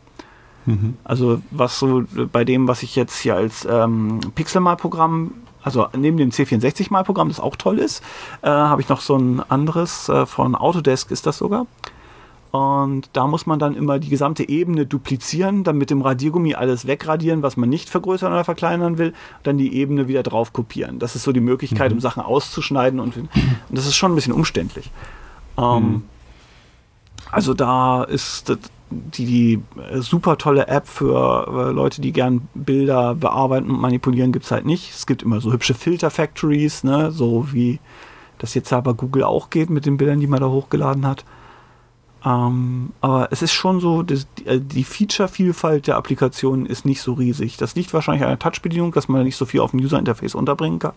Mhm. 0.67 0.97
Also 1.03 1.41
was 1.49 1.79
so 1.79 2.03
bei 2.31 2.43
dem, 2.43 2.67
was 2.67 2.83
ich 2.83 2.95
jetzt 2.95 3.17
hier 3.19 3.35
als 3.35 3.67
ähm, 3.69 4.19
Pixelmalprogramm, 4.35 5.31
also 5.63 5.87
neben 5.97 6.17
dem 6.17 6.29
C64-Malprogramm, 6.29 7.29
das 7.29 7.39
auch 7.39 7.55
toll 7.55 7.79
ist, 7.79 8.03
äh, 8.41 8.49
habe 8.49 8.81
ich 8.81 8.89
noch 8.89 9.01
so 9.01 9.15
ein 9.15 9.41
anderes 9.49 10.09
äh, 10.09 10.25
von 10.25 10.55
Autodesk 10.55 11.09
ist 11.09 11.25
das 11.25 11.37
sogar. 11.37 11.65
Und 12.51 13.09
da 13.13 13.27
muss 13.27 13.45
man 13.45 13.59
dann 13.59 13.75
immer 13.75 13.99
die 13.99 14.09
gesamte 14.09 14.47
Ebene 14.47 14.85
duplizieren, 14.85 15.63
dann 15.63 15.77
mit 15.77 15.89
dem 15.89 16.01
Radiergummi 16.01 16.55
alles 16.55 16.87
wegradieren, 16.87 17.43
was 17.43 17.57
man 17.57 17.69
nicht 17.69 17.89
vergrößern 17.89 18.31
oder 18.31 18.43
verkleinern 18.43 18.97
will, 18.97 19.13
dann 19.43 19.57
die 19.57 19.75
Ebene 19.75 20.07
wieder 20.07 20.23
drauf 20.23 20.53
kopieren. 20.53 20.99
Das 20.99 21.15
ist 21.15 21.23
so 21.23 21.31
die 21.31 21.41
Möglichkeit, 21.41 21.91
mhm. 21.91 21.97
um 21.97 22.01
Sachen 22.01 22.23
auszuschneiden 22.23 22.99
und, 22.99 23.15
und, 23.17 23.29
das 23.69 23.85
ist 23.85 23.95
schon 23.95 24.11
ein 24.11 24.15
bisschen 24.15 24.33
umständlich. 24.33 24.91
Ähm, 25.57 25.83
mhm. 25.83 26.03
Also 27.31 27.53
da 27.53 28.03
ist 28.03 28.57
die, 28.89 29.25
die 29.25 29.61
super 30.01 30.37
tolle 30.37 30.67
App 30.67 30.87
für 30.87 31.47
äh, 31.47 31.71
Leute, 31.71 32.01
die 32.01 32.13
gern 32.13 32.47
Bilder 32.53 33.15
bearbeiten 33.15 33.69
und 33.69 33.81
manipulieren, 33.81 34.31
gibt 34.31 34.45
es 34.45 34.51
halt 34.51 34.65
nicht. 34.65 34.93
Es 34.93 35.05
gibt 35.05 35.23
immer 35.23 35.41
so 35.41 35.51
hübsche 35.51 35.73
Filter-Factories, 35.73 36.83
ne? 36.83 37.11
so 37.11 37.51
wie 37.51 37.79
das 38.37 38.53
jetzt 38.53 38.71
aber 38.71 38.93
Google 38.93 39.23
auch 39.23 39.49
geht 39.49 39.69
mit 39.69 39.85
den 39.85 39.97
Bildern, 39.97 40.19
die 40.19 40.27
man 40.27 40.39
da 40.39 40.47
hochgeladen 40.47 41.05
hat. 41.05 41.25
Ähm, 42.25 42.91
aber 43.01 43.29
es 43.31 43.41
ist 43.41 43.53
schon 43.53 43.79
so, 43.79 44.03
die, 44.03 44.21
äh, 44.45 44.59
die 44.59 44.83
Feature-Vielfalt 44.83 45.87
der 45.87 45.97
Applikationen 45.97 46.65
ist 46.65 46.85
nicht 46.85 47.01
so 47.01 47.13
riesig. 47.13 47.57
Das 47.57 47.75
liegt 47.75 47.93
wahrscheinlich 47.93 48.23
an 48.23 48.29
der 48.29 48.39
Touch-Bedienung, 48.39 48.91
dass 48.91 49.07
man 49.07 49.23
nicht 49.23 49.37
so 49.37 49.45
viel 49.45 49.59
auf 49.61 49.71
dem 49.71 49.79
User-Interface 49.79 50.35
unterbringen 50.35 50.79
kann. 50.79 50.93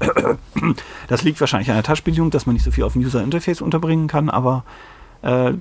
Das 1.08 1.22
liegt 1.22 1.40
wahrscheinlich 1.40 1.70
an 1.70 1.76
der 1.76 1.84
Touch-Bedienung, 1.84 2.30
dass 2.30 2.46
man 2.46 2.54
nicht 2.54 2.64
so 2.64 2.70
viel 2.70 2.84
auf 2.84 2.94
dem 2.94 3.02
User-Interface 3.02 3.62
unterbringen 3.62 4.08
kann, 4.08 4.28
aber 4.28 4.64
äh, 5.22 5.54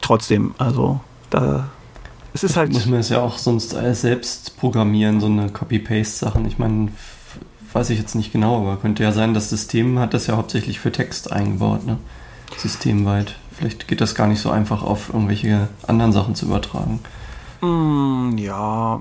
trotzdem, 0.00 0.54
also 0.58 1.00
da 1.30 1.68
es 2.34 2.44
ist 2.44 2.56
halt. 2.56 2.72
Muss 2.72 2.86
man 2.86 3.00
es 3.00 3.08
ja 3.08 3.20
auch 3.20 3.38
sonst 3.38 3.74
alles 3.74 4.02
selbst 4.02 4.58
programmieren, 4.58 5.20
so 5.20 5.26
eine 5.26 5.48
Copy-Paste-Sachen. 5.48 6.46
Ich 6.46 6.58
meine, 6.58 6.88
weiß 7.72 7.90
ich 7.90 7.98
jetzt 7.98 8.14
nicht 8.14 8.32
genau, 8.32 8.58
aber 8.58 8.76
könnte 8.76 9.02
ja 9.02 9.12
sein, 9.12 9.34
das 9.34 9.50
System 9.50 9.98
hat 9.98 10.14
das 10.14 10.26
ja 10.26 10.36
hauptsächlich 10.36 10.78
für 10.78 10.92
Text 10.92 11.32
eingebaut, 11.32 11.86
ne? 11.86 11.98
Systemweit. 12.56 13.34
Vielleicht 13.52 13.88
geht 13.88 14.00
das 14.00 14.14
gar 14.14 14.28
nicht 14.28 14.40
so 14.40 14.50
einfach 14.50 14.82
auf 14.82 15.12
irgendwelche 15.12 15.68
anderen 15.86 16.12
Sachen 16.12 16.34
zu 16.34 16.46
übertragen. 16.46 17.00
Mm, 17.60 18.38
ja, 18.38 19.00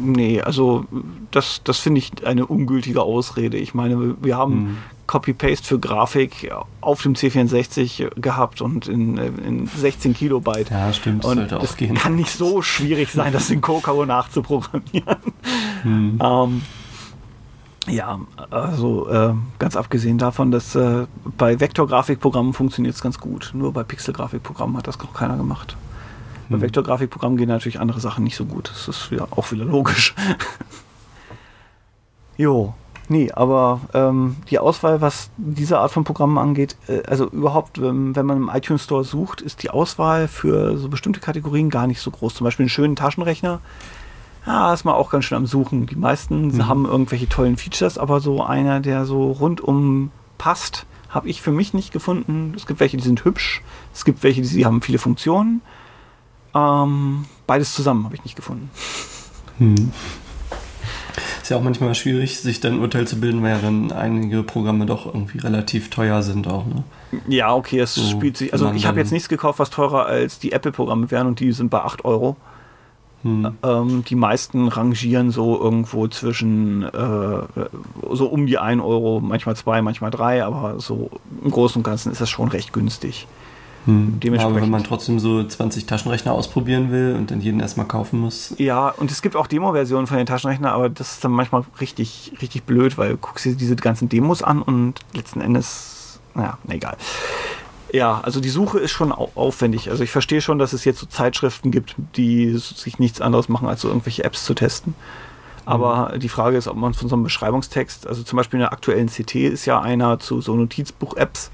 nee, 0.00 0.40
also 0.40 0.84
das, 1.30 1.60
das 1.64 1.78
finde 1.78 2.00
ich 2.00 2.26
eine 2.26 2.46
ungültige 2.46 3.02
Ausrede. 3.02 3.56
Ich 3.56 3.72
meine, 3.72 4.16
wir 4.20 4.36
haben 4.36 4.52
hm. 4.52 4.76
Copy-Paste 5.12 5.66
für 5.66 5.78
Grafik 5.78 6.50
auf 6.80 7.02
dem 7.02 7.12
C64 7.12 8.18
gehabt 8.18 8.62
und 8.62 8.88
in, 8.88 9.18
in 9.18 9.66
16 9.66 10.14
Kilobyte. 10.14 10.70
Ja, 10.70 10.90
stimmt. 10.90 11.26
Und 11.26 11.34
sollte 11.34 11.58
das 11.58 11.76
gehen. 11.76 11.96
kann 11.96 12.16
nicht 12.16 12.30
so 12.30 12.62
schwierig 12.62 13.12
sein, 13.12 13.30
das 13.30 13.50
in 13.50 13.60
Kokoro 13.60 14.06
nachzuprogrammieren. 14.06 15.16
Hm. 15.82 16.20
Ähm, 16.22 16.62
ja, 17.88 18.20
also 18.50 19.10
äh, 19.10 19.34
ganz 19.58 19.74
abgesehen 19.74 20.16
davon, 20.16 20.52
dass 20.52 20.76
äh, 20.76 21.08
bei 21.36 21.58
Vektorgrafikprogrammen 21.58 22.52
funktioniert 22.52 22.94
es 22.94 23.02
ganz 23.02 23.18
gut. 23.18 23.50
Nur 23.52 23.72
bei 23.72 23.82
Pixelgrafikprogrammen 23.82 24.76
hat 24.76 24.86
das 24.86 24.96
noch 25.00 25.12
keiner 25.12 25.36
gemacht. 25.36 25.76
Bei 26.48 26.54
hm. 26.54 26.62
Vektorgrafikprogrammen 26.62 27.36
gehen 27.36 27.48
natürlich 27.48 27.80
andere 27.80 27.98
Sachen 27.98 28.22
nicht 28.22 28.36
so 28.36 28.44
gut. 28.44 28.70
Das 28.70 28.86
ist 28.86 29.10
ja 29.10 29.26
auch 29.32 29.50
wieder 29.50 29.64
logisch. 29.64 30.14
jo, 32.36 32.74
nee, 33.12 33.30
aber 33.30 33.80
ähm, 33.94 34.36
die 34.50 34.58
Auswahl, 34.58 35.00
was 35.00 35.30
diese 35.36 35.78
Art 35.78 35.92
von 35.92 36.02
Programmen 36.04 36.38
angeht, 36.38 36.76
äh, 36.88 37.02
also 37.06 37.28
überhaupt, 37.28 37.78
ähm, 37.78 38.16
wenn 38.16 38.26
man 38.26 38.36
im 38.38 38.50
iTunes 38.52 38.84
Store 38.84 39.04
sucht, 39.04 39.40
ist 39.40 39.62
die 39.62 39.70
Auswahl 39.70 40.26
für 40.26 40.76
so 40.78 40.88
bestimmte 40.88 41.20
Kategorien 41.20 41.70
gar 41.70 41.86
nicht 41.86 42.00
so 42.00 42.10
groß. 42.10 42.34
Zum 42.34 42.44
Beispiel 42.44 42.64
einen 42.64 42.70
schönen 42.70 42.96
Taschenrechner 42.96 43.60
Ja, 44.44 44.74
ist 44.74 44.84
man 44.84 44.94
auch 44.94 45.08
ganz 45.10 45.26
schön 45.26 45.36
am 45.38 45.46
Suchen. 45.46 45.86
Die 45.86 45.94
meisten 45.94 46.48
Mhm. 46.48 46.66
haben 46.66 46.84
irgendwelche 46.84 47.28
tollen 47.28 47.56
Features, 47.56 47.96
aber 47.96 48.18
so 48.18 48.42
einer, 48.42 48.80
der 48.80 49.04
so 49.06 49.30
rundum 49.30 50.10
passt, 50.36 50.84
habe 51.10 51.28
ich 51.28 51.40
für 51.42 51.52
mich 51.52 51.74
nicht 51.74 51.92
gefunden. 51.92 52.52
Es 52.56 52.66
gibt 52.66 52.80
welche, 52.80 52.96
die 52.96 53.04
sind 53.04 53.24
hübsch. 53.24 53.62
Es 53.94 54.04
gibt 54.04 54.24
welche, 54.24 54.42
die 54.42 54.66
haben 54.66 54.82
viele 54.82 54.98
Funktionen. 54.98 55.60
Ähm, 56.54 57.26
beides 57.46 57.72
zusammen 57.72 58.04
habe 58.04 58.16
ich 58.16 58.24
nicht 58.24 58.34
gefunden. 58.34 58.68
Hm. 59.58 59.92
Ist 61.42 61.50
ja 61.50 61.56
auch 61.56 61.62
manchmal 61.62 61.94
schwierig, 61.96 62.38
sich 62.38 62.60
dann 62.60 62.74
ein 62.74 62.80
Urteil 62.80 63.06
zu 63.06 63.18
bilden, 63.18 63.42
weil 63.42 63.50
ja 63.50 63.58
dann 63.58 63.90
einige 63.90 64.44
Programme 64.44 64.86
doch 64.86 65.06
irgendwie 65.06 65.38
relativ 65.38 65.90
teuer 65.90 66.22
sind 66.22 66.46
auch. 66.46 66.64
Ne? 66.66 66.84
Ja, 67.26 67.52
okay, 67.52 67.80
es 67.80 67.96
So, 67.96 68.08
spielt 68.08 68.36
sich. 68.36 68.52
Also 68.52 68.70
ich 68.72 68.86
habe 68.86 69.00
jetzt 69.00 69.10
nichts 69.10 69.28
gekauft, 69.28 69.58
was 69.58 69.70
teurer 69.70 70.06
als 70.06 70.38
die 70.38 70.52
Apple-Programme 70.52 71.10
wären 71.10 71.26
und 71.26 71.40
die 71.40 71.50
sind 71.50 71.68
bei 71.68 71.80
8 71.80 72.04
Euro. 72.04 72.36
Hm. 73.22 73.56
Ähm, 73.62 74.04
die 74.08 74.14
meisten 74.14 74.68
rangieren 74.68 75.30
so 75.30 75.60
irgendwo 75.60 76.06
zwischen 76.08 76.84
äh, 76.84 77.42
so 78.12 78.26
um 78.26 78.46
die 78.46 78.58
1 78.58 78.80
Euro, 78.82 79.20
manchmal 79.20 79.56
2, 79.56 79.82
manchmal 79.82 80.10
3, 80.10 80.44
aber 80.44 80.78
so 80.78 81.10
im 81.42 81.50
Großen 81.50 81.80
und 81.80 81.82
Ganzen 81.84 82.12
ist 82.12 82.20
das 82.20 82.30
schon 82.30 82.48
recht 82.48 82.72
günstig. 82.72 83.26
Hm. 83.86 84.20
Aber 84.38 84.54
wenn 84.54 84.70
man 84.70 84.84
trotzdem 84.84 85.18
so 85.18 85.42
20 85.42 85.86
Taschenrechner 85.86 86.32
ausprobieren 86.32 86.92
will 86.92 87.16
und 87.18 87.30
dann 87.30 87.40
jeden 87.40 87.58
erstmal 87.60 87.86
kaufen 87.86 88.20
muss. 88.20 88.54
Ja, 88.58 88.88
und 88.88 89.10
es 89.10 89.22
gibt 89.22 89.34
auch 89.34 89.48
Demo-Versionen 89.48 90.06
von 90.06 90.16
den 90.16 90.26
Taschenrechnern, 90.26 90.72
aber 90.72 90.88
das 90.88 91.14
ist 91.14 91.24
dann 91.24 91.32
manchmal 91.32 91.64
richtig, 91.80 92.32
richtig 92.40 92.62
blöd, 92.62 92.96
weil 92.96 93.10
du 93.10 93.16
guckst 93.16 93.44
dir 93.44 93.56
diese 93.56 93.74
ganzen 93.74 94.08
Demos 94.08 94.42
an 94.42 94.62
und 94.62 95.00
letzten 95.14 95.40
Endes, 95.40 96.20
naja, 96.34 96.58
na 96.64 96.74
egal. 96.74 96.96
Ja, 97.92 98.20
also 98.22 98.40
die 98.40 98.48
Suche 98.48 98.78
ist 98.78 98.90
schon 98.90 99.12
au 99.12 99.30
aufwendig. 99.34 99.90
Also 99.90 100.02
ich 100.02 100.10
verstehe 100.10 100.40
schon, 100.40 100.58
dass 100.58 100.72
es 100.72 100.84
jetzt 100.84 100.98
so 100.98 101.06
Zeitschriften 101.06 101.70
gibt, 101.70 101.94
die 102.16 102.56
sich 102.56 102.98
nichts 102.98 103.20
anderes 103.20 103.48
machen, 103.48 103.68
als 103.68 103.82
so 103.82 103.88
irgendwelche 103.88 104.24
Apps 104.24 104.44
zu 104.44 104.54
testen. 104.54 104.94
Aber 105.64 106.14
die 106.16 106.28
Frage 106.28 106.56
ist, 106.56 106.68
ob 106.68 106.76
man 106.76 106.94
von 106.94 107.08
so 107.08 107.14
einem 107.14 107.24
Beschreibungstext, 107.24 108.06
also 108.06 108.22
zum 108.22 108.36
Beispiel 108.36 108.58
in 108.58 108.62
der 108.62 108.72
aktuellen 108.72 109.08
CT 109.08 109.34
ist 109.34 109.66
ja 109.66 109.80
einer 109.80 110.18
zu 110.18 110.40
so 110.40 110.56
Notizbuch-Apps. 110.56 111.50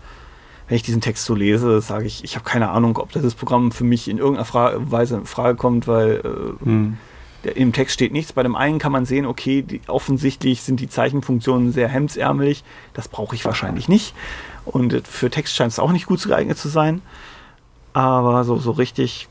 Wenn 0.68 0.76
ich 0.76 0.82
diesen 0.82 1.00
Text 1.00 1.24
so 1.24 1.34
lese, 1.34 1.80
sage 1.80 2.04
ich, 2.04 2.22
ich 2.24 2.34
habe 2.34 2.44
keine 2.44 2.68
Ahnung, 2.70 2.98
ob 2.98 3.10
das 3.10 3.34
Programm 3.34 3.72
für 3.72 3.84
mich 3.84 4.06
in 4.08 4.18
irgendeiner 4.18 4.44
Fra 4.44 4.72
Weise 4.76 5.16
in 5.16 5.24
Frage 5.24 5.56
kommt, 5.56 5.88
weil 5.88 6.20
äh, 6.24 6.64
Hm. 6.64 6.98
der, 7.44 7.56
im 7.56 7.72
Text 7.72 7.94
steht 7.94 8.12
nichts. 8.12 8.34
Bei 8.34 8.42
dem 8.42 8.54
einen 8.54 8.78
kann 8.78 8.92
man 8.92 9.06
sehen, 9.06 9.24
okay, 9.24 9.62
die, 9.62 9.80
offensichtlich 9.86 10.62
sind 10.62 10.80
die 10.80 10.88
Zeichenfunktionen 10.88 11.72
sehr 11.72 11.88
hemdsärmelig. 11.88 12.64
Das 12.92 13.08
brauche 13.08 13.34
ich 13.34 13.44
wahrscheinlich 13.46 13.88
nicht. 13.88 14.14
Und 14.66 14.92
äh, 14.92 15.00
für 15.02 15.30
Text 15.30 15.54
scheint 15.54 15.72
es 15.72 15.78
auch 15.78 15.90
nicht 15.90 16.06
gut 16.06 16.22
geeignet 16.22 16.58
zu 16.58 16.68
sein. 16.68 17.00
Aber 17.94 18.44
so, 18.44 18.58
so 18.58 18.72
richtig, 18.72 19.28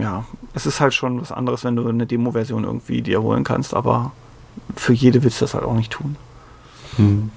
ja, 0.00 0.24
es 0.54 0.66
ist 0.66 0.80
halt 0.80 0.94
schon 0.94 1.20
was 1.20 1.32
anderes, 1.32 1.64
wenn 1.64 1.74
du 1.74 1.88
eine 1.88 2.06
Demo-Version 2.06 2.62
irgendwie 2.62 3.02
dir 3.02 3.22
holen 3.22 3.42
kannst. 3.42 3.74
Aber 3.74 4.12
für 4.76 4.92
jede 4.92 5.24
willst 5.24 5.40
du 5.40 5.44
das 5.44 5.54
halt 5.54 5.64
auch 5.64 5.74
nicht 5.74 5.90
tun. 5.90 6.16
Hm. 6.96 7.30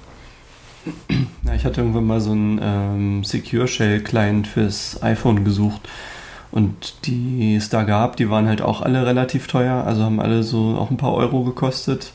Ja, 1.46 1.54
ich 1.54 1.66
hatte 1.66 1.82
irgendwann 1.82 2.06
mal 2.06 2.22
so 2.22 2.32
einen 2.32 2.60
ähm, 2.62 3.24
Secure 3.24 3.68
Shell 3.68 4.02
Client 4.02 4.48
fürs 4.48 5.02
iPhone 5.02 5.46
gesucht 5.46 5.88
und 6.54 7.08
die 7.08 7.56
es 7.56 7.70
da 7.70 7.82
gab, 7.82 8.16
die 8.16 8.30
waren 8.30 8.48
halt 8.48 8.62
auch 8.62 8.82
alle 8.82 9.06
relativ 9.08 9.48
teuer, 9.48 9.86
also 9.86 10.04
haben 10.04 10.20
alle 10.20 10.44
so 10.44 10.78
auch 10.78 10.92
ein 10.92 10.98
paar 10.98 11.16
Euro 11.16 11.44
gekostet. 11.44 12.14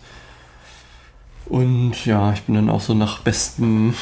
Und 1.47 2.07
ja, 2.07 2.33
ich 2.33 2.43
bin 2.43 2.55
dann 2.55 2.71
auch 2.71 2.81
so 2.81 2.95
nach 2.95 3.19
besten, 3.21 3.95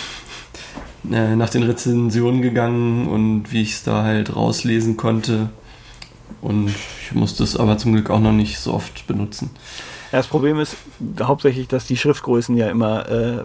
äh, 1.11 1.37
nach 1.37 1.49
den 1.49 1.62
Rezensionen 1.62 2.42
gegangen 2.42 3.08
und 3.08 3.50
wie 3.50 3.62
ich 3.62 3.73
es 3.73 3.82
da 3.82 4.02
halt 4.02 4.37
rauslesen 4.37 4.99
konnte. 4.99 5.49
Und 6.42 6.68
ich 6.68 7.14
musste 7.14 7.42
es 7.42 7.56
aber 7.56 7.78
zum 7.78 7.94
Glück 7.94 8.11
auch 8.11 8.20
noch 8.20 8.32
nicht 8.32 8.58
so 8.58 8.75
oft 8.75 9.06
benutzen. 9.06 9.49
Ja, 10.12 10.18
das 10.18 10.26
Problem 10.26 10.61
ist 10.61 10.76
hauptsächlich, 11.18 11.66
dass 11.66 11.87
die 11.87 11.96
Schriftgrößen 11.96 12.54
ja 12.58 12.68
immer, 12.68 13.08
äh, 13.08 13.44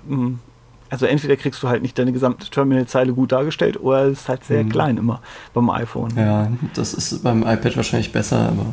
also 0.91 1.07
entweder 1.07 1.35
kriegst 1.37 1.63
du 1.63 1.67
halt 1.69 1.81
nicht 1.81 1.97
deine 1.97 2.11
gesamte 2.11 2.47
Terminalzeile 2.49 3.13
gut 3.13 3.31
dargestellt 3.31 3.79
oder 3.81 4.03
es 4.05 4.19
ist 4.21 4.29
halt 4.29 4.43
sehr 4.43 4.63
Mhm. 4.63 4.69
klein 4.69 4.97
immer 4.97 5.21
beim 5.55 5.69
iPhone. 5.71 6.11
Ja, 6.15 6.47
das 6.75 6.93
ist 6.93 7.23
beim 7.23 7.41
iPad 7.41 7.75
wahrscheinlich 7.77 8.11
besser, 8.11 8.49
aber 8.49 8.67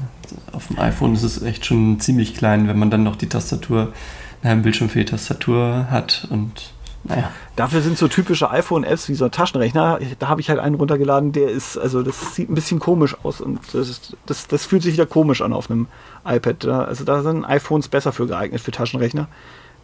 auf 0.53 0.67
dem 0.67 0.79
iPhone 0.79 1.15
ist 1.15 1.23
es 1.23 1.41
echt 1.43 1.65
schon 1.65 1.99
ziemlich 2.01 2.35
klein, 2.35 2.69
wenn 2.69 2.79
man 2.79 2.91
dann 2.91 3.03
noch 3.05 3.17
die 3.17 3.29
Tastatur, 3.29 3.93
einen 4.43 4.63
Bildschirm 4.63 4.89
für 4.91 4.99
die 4.99 5.05
Tastatur 5.07 5.87
hat 5.91 6.27
und 6.31 6.73
naja. 7.05 7.31
Dafür 7.55 7.81
sind 7.81 7.97
so 7.97 8.09
typische 8.09 8.51
iPhone-Apps 8.51 9.09
wie 9.09 9.15
so 9.15 9.25
ein 9.27 9.31
Taschenrechner. 9.31 10.01
Da 10.19 10.29
habe 10.29 10.41
ich 10.41 10.51
halt 10.51 10.59
einen 10.59 10.75
runtergeladen, 10.75 11.31
der 11.33 11.49
ist, 11.49 11.79
also 11.79 12.03
das 12.03 12.35
sieht 12.35 12.51
ein 12.51 12.55
bisschen 12.57 12.81
komisch 12.81 13.17
aus 13.23 13.41
und 13.41 13.61
das, 13.73 13.89
ist, 13.89 14.17
das, 14.27 14.49
das 14.49 14.67
fühlt 14.67 14.83
sich 14.83 14.93
wieder 14.95 15.07
komisch 15.07 15.41
an 15.41 15.53
auf 15.53 15.71
einem 15.71 15.87
iPad. 16.27 16.65
Da- 16.65 16.83
Also 16.85 17.05
da 17.05 17.23
sind 17.23 17.45
iPhones 17.45 17.87
besser 17.89 18.13
für 18.13 18.27
geeignet 18.27 18.61
für 18.61 18.73
Taschenrechner. 18.73 19.29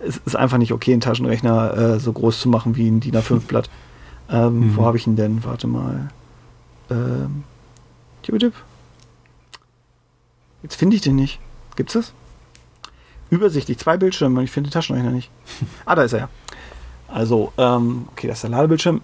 Es 0.06 0.18
ist 0.24 0.36
einfach 0.36 0.58
nicht 0.58 0.72
okay, 0.72 0.92
einen 0.92 1.00
Taschenrechner 1.00 1.76
äh, 1.76 2.00
so 2.00 2.12
groß 2.12 2.40
zu 2.40 2.48
machen 2.48 2.76
wie 2.76 2.88
ein 2.88 3.00
DIN 3.00 3.16
A5-Blatt. 3.16 3.70
Ähm, 4.30 4.60
Mhm. 4.70 4.76
Wo 4.76 4.86
habe 4.86 4.96
ich 4.96 5.06
ihn 5.06 5.16
denn? 5.16 5.44
Warte 5.44 5.66
mal. 5.66 6.08
Ähm. 6.90 7.44
Jetzt 10.62 10.76
finde 10.76 10.96
ich 10.96 11.02
den 11.02 11.16
nicht. 11.16 11.40
Gibt's 11.76 11.92
das? 11.92 12.14
Übersichtlich, 13.28 13.76
zwei 13.78 13.98
Bildschirme 13.98 14.38
und 14.38 14.44
ich 14.44 14.50
finde 14.50 14.70
den 14.70 14.72
Taschenrechner 14.72 15.10
nicht. 15.10 15.30
Ah, 15.84 15.94
da 15.94 16.04
ist 16.04 16.14
er 16.14 16.20
ja. 16.20 16.28
Also, 17.06 17.52
ähm, 17.58 18.08
okay, 18.12 18.26
das 18.28 18.38
ist 18.38 18.42
der 18.44 18.50
Ladebildschirm. 18.50 19.02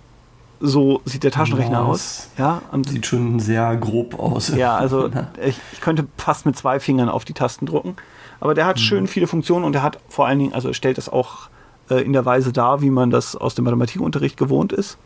So 0.63 1.01
sieht 1.07 1.25
der 1.25 1.31
Taschenrechner 1.31 1.79
Ja, 1.79 1.85
aus. 1.85 2.29
Ja, 2.37 2.61
Sieht 2.87 3.07
schon 3.07 3.41
sehr 3.41 3.75
grob 3.77 4.19
aus. 4.19 4.49
ja, 4.55 4.77
also 4.77 5.09
ich, 5.45 5.59
ich 5.73 5.81
könnte 5.81 6.07
fast 6.19 6.45
mit 6.45 6.57
zwei 6.57 6.79
Fingern 6.81 7.09
auf 7.09 7.25
die 7.25 7.33
Tasten 7.33 7.65
drucken. 7.67 7.97
Aber 8.41 8.55
der 8.55 8.67
hat 8.67 8.77
Mhm. 8.77 8.81
schön 8.81 9.07
viele 9.07 9.27
Funktionen 9.27 9.65
und 9.65 9.73
der 9.73 9.83
hat 9.83 9.99
vor 10.09 10.27
allen 10.27 10.39
Dingen, 10.39 10.53
also 10.53 10.69
er 10.69 10.75
stellt 10.75 10.99
das 10.99 11.09
auch 11.09 11.49
äh, 11.91 12.03
in 12.03 12.13
der 12.13 12.25
Weise 12.27 12.53
dar, 12.53 12.83
wie 12.83 12.91
man 12.91 13.11
das 13.11 13.37
aus 13.37 13.55
dem 13.55 13.65
Mathematikunterricht 13.65 14.37
gewohnt 14.37 14.73
ist. 14.73 14.99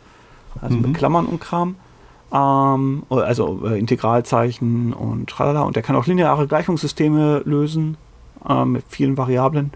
Also 0.61 0.75
mit 0.77 0.87
Mhm. 0.87 0.93
Klammern 0.93 1.25
und 1.25 1.39
Kram. 1.39 1.75
Ähm, 2.33 3.03
also 3.09 3.61
äh, 3.65 3.79
Integralzeichen 3.79 4.93
und 4.93 5.29
tralala. 5.29 5.61
Und 5.61 5.75
der 5.77 5.83
kann 5.83 5.95
auch 5.95 6.05
lineare 6.05 6.47
Gleichungssysteme 6.47 7.43
lösen 7.45 7.95
äh, 8.47 8.65
mit 8.65 8.83
vielen 8.89 9.15
Variablen. 9.17 9.71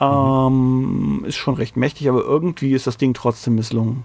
Ähm, 0.00 1.24
ist 1.26 1.36
schon 1.36 1.54
recht 1.54 1.76
mächtig, 1.76 2.08
aber 2.08 2.20
irgendwie 2.22 2.72
ist 2.72 2.86
das 2.86 2.96
Ding 2.96 3.14
trotzdem 3.14 3.54
misslungen. 3.56 4.04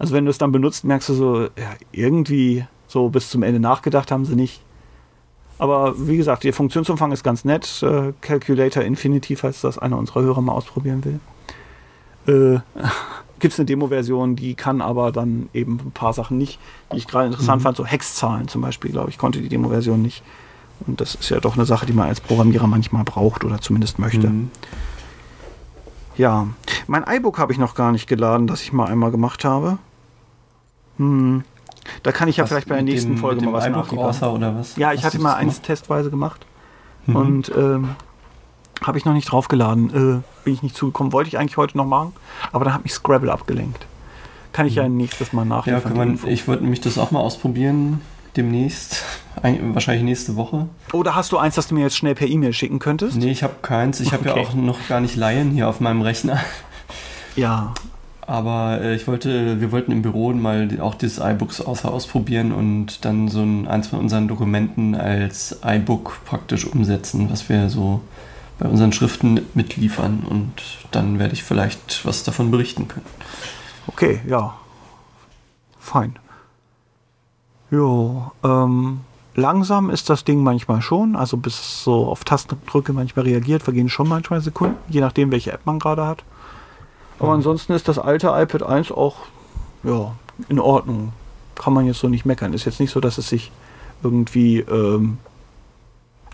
Also 0.00 0.14
wenn 0.14 0.24
du 0.24 0.30
es 0.30 0.38
dann 0.38 0.50
benutzt, 0.50 0.82
merkst 0.84 1.10
du 1.10 1.14
so, 1.14 1.42
ja, 1.42 1.48
irgendwie 1.92 2.64
so 2.88 3.10
bis 3.10 3.28
zum 3.30 3.42
Ende 3.42 3.60
nachgedacht 3.60 4.10
haben 4.10 4.24
sie 4.24 4.34
nicht. 4.34 4.62
Aber 5.58 5.94
wie 6.08 6.16
gesagt, 6.16 6.42
der 6.42 6.54
Funktionsumfang 6.54 7.12
ist 7.12 7.22
ganz 7.22 7.44
nett. 7.44 7.82
Äh, 7.82 8.14
Calculator 8.22 8.82
Infinity, 8.82 9.36
falls 9.36 9.60
das 9.60 9.76
einer 9.78 9.98
unserer 9.98 10.22
Hörer 10.22 10.40
mal 10.40 10.52
ausprobieren 10.52 11.04
will. 11.04 11.20
Äh, 12.56 12.60
Gibt 13.40 13.52
es 13.54 13.58
eine 13.60 13.66
Demo-Version, 13.66 14.36
die 14.36 14.54
kann 14.54 14.80
aber 14.82 15.12
dann 15.12 15.48
eben 15.54 15.78
ein 15.84 15.92
paar 15.92 16.12
Sachen 16.14 16.36
nicht, 16.38 16.58
die 16.92 16.96
ich 16.98 17.06
gerade 17.06 17.26
interessant 17.28 17.60
Mhm. 17.60 17.64
fand. 17.64 17.76
So 17.76 17.84
Hexzahlen 17.86 18.48
zum 18.48 18.62
Beispiel, 18.62 18.90
glaube 18.92 19.10
ich, 19.10 19.18
konnte 19.18 19.40
die 19.40 19.48
Demo-Version 19.48 20.00
nicht. 20.00 20.22
Und 20.86 21.00
das 21.02 21.14
ist 21.14 21.28
ja 21.28 21.40
doch 21.40 21.54
eine 21.56 21.66
Sache, 21.66 21.84
die 21.84 21.92
man 21.92 22.08
als 22.08 22.20
Programmierer 22.22 22.66
manchmal 22.66 23.04
braucht 23.04 23.44
oder 23.44 23.60
zumindest 23.60 23.98
möchte. 23.98 24.28
Mhm. 24.28 24.50
Ja, 26.16 26.48
mein 26.86 27.04
iBook 27.06 27.38
habe 27.38 27.52
ich 27.52 27.58
noch 27.58 27.74
gar 27.74 27.92
nicht 27.92 28.06
geladen, 28.06 28.46
das 28.46 28.62
ich 28.62 28.72
mal 28.72 28.86
einmal 28.86 29.10
gemacht 29.10 29.44
habe. 29.44 29.78
Hm. 30.98 31.44
Da 32.02 32.12
kann 32.12 32.28
ich 32.28 32.36
ja 32.36 32.44
Was, 32.44 32.50
vielleicht 32.50 32.68
bei 32.68 32.74
der 32.76 32.84
nächsten 32.84 33.12
dem, 33.12 33.18
Folge 33.18 33.44
mal 33.44 33.52
was 33.52 33.68
nachliefern. 33.68 34.30
Oder 34.34 34.54
was? 34.56 34.76
Ja, 34.76 34.92
ich 34.92 34.98
Hast 35.00 35.06
hatte 35.14 35.18
mal 35.22 35.34
eins 35.34 35.54
gemacht? 35.54 35.66
testweise 35.66 36.10
gemacht 36.10 36.46
Mhm. 37.06 37.16
und 37.16 37.52
ähm, 37.56 37.88
habe 38.82 38.98
ich 38.98 39.04
noch 39.04 39.14
nicht 39.14 39.32
draufgeladen. 39.32 39.88
Äh, 40.20 40.44
bin 40.44 40.54
ich 40.54 40.62
nicht 40.62 40.76
zugekommen. 40.76 41.12
Wollte 41.12 41.28
ich 41.28 41.38
eigentlich 41.38 41.56
heute 41.56 41.76
noch 41.76 41.86
machen, 41.86 42.12
aber 42.52 42.64
dann 42.66 42.74
hat 42.74 42.82
mich 42.84 42.92
Scrabble 42.92 43.32
abgelenkt. 43.32 43.86
Kann 44.52 44.66
ich 44.66 44.74
ja 44.74 44.88
nächstes 44.88 45.32
Mal 45.32 45.44
Mhm. 45.44 45.50
ja, 45.50 45.56
nachliefern. 45.56 45.92
die 45.92 45.98
man, 45.98 46.18
ich 46.26 46.46
wollte 46.48 46.62
nämlich 46.62 46.80
das 46.80 46.98
auch 46.98 47.10
mal 47.10 47.20
ausprobieren 47.20 48.00
demnächst. 48.36 49.02
Ein, 49.42 49.74
wahrscheinlich 49.74 50.04
nächste 50.04 50.36
Woche. 50.36 50.68
Oder 50.92 51.14
hast 51.14 51.32
du 51.32 51.38
eins, 51.38 51.54
das 51.54 51.68
du 51.68 51.74
mir 51.74 51.82
jetzt 51.82 51.96
schnell 51.96 52.14
per 52.14 52.26
E-Mail 52.28 52.52
schicken 52.52 52.78
könntest? 52.78 53.16
Nee, 53.16 53.30
ich 53.30 53.42
habe 53.42 53.54
keins. 53.62 54.00
Ich 54.00 54.12
habe 54.12 54.28
Okay. 54.28 54.40
ja 54.42 54.46
auch 54.48 54.54
noch 54.54 54.86
gar 54.88 55.00
nicht 55.00 55.16
Laien 55.16 55.50
hier 55.52 55.68
auf 55.68 55.80
meinem 55.80 56.02
Rechner. 56.02 56.38
Ja. 57.36 57.72
Aber 58.30 58.80
äh, 58.80 58.94
ich 58.94 59.08
wollte, 59.08 59.60
wir 59.60 59.72
wollten 59.72 59.90
im 59.90 60.02
Büro 60.02 60.32
mal 60.32 60.68
auch 60.80 60.94
dieses 60.94 61.18
iBooks 61.18 61.60
außer 61.60 61.90
ausprobieren 61.90 62.52
und 62.52 63.04
dann 63.04 63.26
so 63.26 63.42
ein, 63.42 63.66
eins 63.66 63.88
von 63.88 63.98
unseren 63.98 64.28
Dokumenten 64.28 64.94
als 64.94 65.58
iBook 65.64 66.20
praktisch 66.26 66.64
umsetzen, 66.64 67.28
was 67.28 67.48
wir 67.48 67.68
so 67.68 68.02
bei 68.60 68.68
unseren 68.68 68.92
Schriften 68.92 69.40
mitliefern. 69.54 70.22
Und 70.30 70.52
dann 70.92 71.18
werde 71.18 71.34
ich 71.34 71.42
vielleicht 71.42 72.06
was 72.06 72.22
davon 72.22 72.52
berichten 72.52 72.86
können. 72.86 73.06
Okay, 73.88 74.20
ja. 74.28 74.54
Fein. 75.80 76.16
Jo, 77.72 78.30
ähm, 78.44 79.00
langsam 79.34 79.90
ist 79.90 80.08
das 80.08 80.22
Ding 80.22 80.40
manchmal 80.44 80.82
schon. 80.82 81.16
Also 81.16 81.36
bis 81.36 81.54
es 81.54 81.82
so 81.82 82.06
auf 82.06 82.22
Tastendrücke 82.22 82.92
manchmal 82.92 83.24
reagiert, 83.24 83.64
vergehen 83.64 83.88
schon 83.88 84.06
manchmal 84.06 84.40
Sekunden, 84.40 84.76
je 84.88 85.00
nachdem, 85.00 85.32
welche 85.32 85.50
App 85.50 85.66
man 85.66 85.80
gerade 85.80 86.06
hat. 86.06 86.22
Aber 87.20 87.28
Mhm. 87.28 87.34
ansonsten 87.36 87.72
ist 87.74 87.86
das 87.86 87.98
alte 87.98 88.28
iPad 88.34 88.64
1 88.64 88.90
auch 88.90 89.16
ja, 89.84 90.12
in 90.48 90.58
Ordnung. 90.58 91.12
Kann 91.54 91.72
man 91.74 91.86
jetzt 91.86 92.00
so 92.00 92.08
nicht 92.08 92.24
meckern. 92.26 92.52
Ist 92.54 92.64
jetzt 92.64 92.80
nicht 92.80 92.90
so, 92.90 92.98
dass 93.00 93.18
es 93.18 93.28
sich 93.28 93.52
irgendwie 94.02 94.60
ähm, 94.60 95.18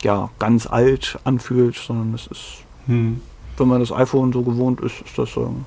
ja 0.03 0.31
ganz 0.39 0.67
alt 0.67 1.19
anfühlt, 1.25 1.77
sondern 1.77 2.15
es 2.15 2.27
ist, 2.29 2.63
Hm. 2.87 3.21
wenn 3.57 3.69
man 3.69 3.81
das 3.81 3.91
iPhone 3.93 4.33
so 4.33 4.43
gewohnt 4.43 4.81
ist, 4.81 5.01
ist 5.01 5.19
das 5.19 5.37
ähm, 5.37 5.65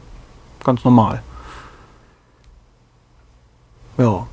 ganz 0.64 0.84
normal. 0.86 1.22
Ja. 3.98 4.28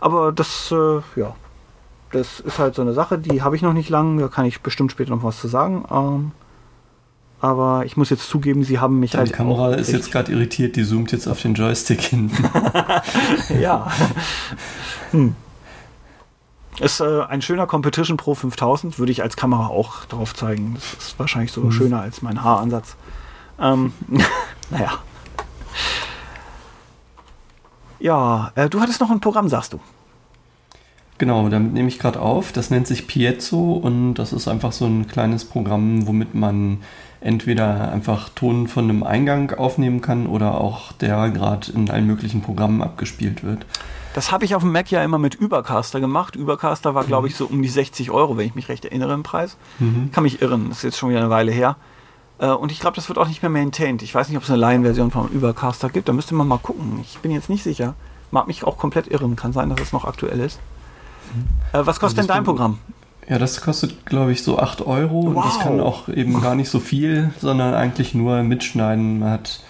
Aber 0.00 0.32
das, 0.32 0.72
äh, 0.72 1.00
ja, 1.16 1.34
das 2.12 2.40
ist 2.40 2.58
halt 2.58 2.74
so 2.74 2.82
eine 2.82 2.92
Sache, 2.92 3.18
die 3.18 3.42
habe 3.42 3.54
ich 3.54 3.62
noch 3.62 3.72
nicht 3.72 3.88
lang, 3.88 4.18
da 4.18 4.26
kann 4.28 4.44
ich 4.46 4.60
bestimmt 4.62 4.90
später 4.92 5.10
noch 5.14 5.22
was 5.22 5.40
zu 5.40 5.46
sagen. 5.48 5.84
Ähm, 5.90 6.32
aber 7.40 7.84
ich 7.86 7.96
muss 7.96 8.10
jetzt 8.10 8.28
zugeben, 8.28 8.64
sie 8.64 8.78
haben 8.78 9.00
mich 9.00 9.12
Die 9.12 9.16
halt. 9.16 9.32
Kamera 9.32 9.68
auch 9.68 9.72
ist 9.76 9.92
jetzt 9.92 10.10
gerade 10.12 10.30
irritiert, 10.32 10.76
die 10.76 10.84
zoomt 10.84 11.12
jetzt 11.12 11.26
auf 11.26 11.40
den 11.40 11.54
Joystick 11.54 12.00
hinten. 12.02 12.44
Ja. 13.60 13.90
hm. 15.12 15.34
Ist 16.78 17.00
äh, 17.00 17.22
ein 17.24 17.42
schöner 17.42 17.66
Competition 17.66 18.16
Pro 18.16 18.34
5000, 18.34 18.98
würde 18.98 19.12
ich 19.12 19.22
als 19.22 19.36
Kamera 19.36 19.66
auch 19.66 20.06
drauf 20.06 20.34
zeigen. 20.34 20.74
Das 20.74 20.94
ist 21.08 21.18
wahrscheinlich 21.18 21.52
sogar 21.52 21.70
Mhm. 21.70 21.74
schöner 21.74 22.00
als 22.00 22.22
mein 22.22 22.42
Haaransatz. 22.42 22.96
Ähm, 23.60 23.92
naja. 24.70 24.92
Ja, 27.98 28.52
äh, 28.54 28.70
du 28.70 28.80
hattest 28.80 29.00
noch 29.00 29.10
ein 29.10 29.20
Programm, 29.20 29.48
sagst 29.50 29.74
du. 29.74 29.80
Genau, 31.20 31.50
damit 31.50 31.74
nehme 31.74 31.88
ich 31.88 31.98
gerade 31.98 32.18
auf. 32.18 32.50
Das 32.50 32.70
nennt 32.70 32.86
sich 32.86 33.06
Piezo 33.06 33.74
und 33.74 34.14
das 34.14 34.32
ist 34.32 34.48
einfach 34.48 34.72
so 34.72 34.86
ein 34.86 35.06
kleines 35.06 35.44
Programm, 35.44 36.06
womit 36.06 36.34
man 36.34 36.78
entweder 37.20 37.92
einfach 37.92 38.30
Ton 38.30 38.68
von 38.68 38.84
einem 38.84 39.02
Eingang 39.02 39.50
aufnehmen 39.52 40.00
kann 40.00 40.26
oder 40.26 40.58
auch 40.58 40.92
der 40.92 41.28
gerade 41.28 41.72
in 41.72 41.90
allen 41.90 42.06
möglichen 42.06 42.40
Programmen 42.40 42.80
abgespielt 42.80 43.44
wird. 43.44 43.66
Das 44.14 44.32
habe 44.32 44.46
ich 44.46 44.54
auf 44.54 44.62
dem 44.62 44.72
Mac 44.72 44.90
ja 44.90 45.04
immer 45.04 45.18
mit 45.18 45.34
Übercaster 45.34 46.00
gemacht. 46.00 46.36
Übercaster 46.36 46.94
war, 46.94 47.04
glaube 47.04 47.28
ich, 47.28 47.36
so 47.36 47.44
um 47.44 47.60
die 47.60 47.68
60 47.68 48.10
Euro, 48.10 48.38
wenn 48.38 48.46
ich 48.46 48.54
mich 48.54 48.70
recht 48.70 48.86
erinnere 48.86 49.12
im 49.12 49.22
Preis. 49.22 49.58
Mhm. 49.78 50.10
Kann 50.12 50.22
mich 50.22 50.40
irren, 50.40 50.70
das 50.70 50.78
ist 50.78 50.84
jetzt 50.84 50.96
schon 50.98 51.10
wieder 51.10 51.20
eine 51.20 51.28
Weile 51.28 51.52
her. 51.52 51.76
Äh, 52.38 52.46
Und 52.46 52.72
ich 52.72 52.80
glaube, 52.80 52.96
das 52.96 53.10
wird 53.10 53.18
auch 53.18 53.28
nicht 53.28 53.42
mehr 53.42 53.50
maintained. 53.50 54.00
Ich 54.00 54.14
weiß 54.14 54.28
nicht, 54.30 54.38
ob 54.38 54.44
es 54.44 54.48
eine 54.48 54.58
Laienversion 54.58 55.10
von 55.10 55.28
Übercaster 55.28 55.90
gibt. 55.90 56.08
Da 56.08 56.14
müsste 56.14 56.34
man 56.34 56.48
mal 56.48 56.56
gucken. 56.56 56.98
Ich 57.02 57.18
bin 57.18 57.30
jetzt 57.30 57.50
nicht 57.50 57.62
sicher. 57.62 57.92
Mag 58.30 58.46
mich 58.46 58.64
auch 58.64 58.78
komplett 58.78 59.08
irren. 59.08 59.36
Kann 59.36 59.52
sein, 59.52 59.68
dass 59.68 59.82
es 59.82 59.92
noch 59.92 60.06
aktuell 60.06 60.40
ist. 60.40 60.58
Äh, 61.72 61.80
was 61.84 62.00
kostet 62.00 62.18
Also 62.18 62.28
denn 62.28 62.36
dein 62.36 62.44
Programm? 62.44 62.78
Ja, 63.28 63.38
das 63.38 63.60
kostet, 63.60 64.06
glaube 64.06 64.32
ich, 64.32 64.42
so 64.42 64.58
8 64.58 64.84
Euro 64.86 65.20
und 65.20 65.36
das 65.36 65.56
Wow. 65.56 65.62
kann 65.62 65.80
auch 65.80 66.08
eben 66.08 66.40
gar 66.40 66.54
nicht 66.56 66.68
so 66.68 66.80
viel, 66.80 67.30
sondern 67.40 67.74
eigentlich 67.74 68.14
nur 68.14 68.42
mitschneiden. 68.42 69.20
Man 69.20 69.30
hat 69.30 69.60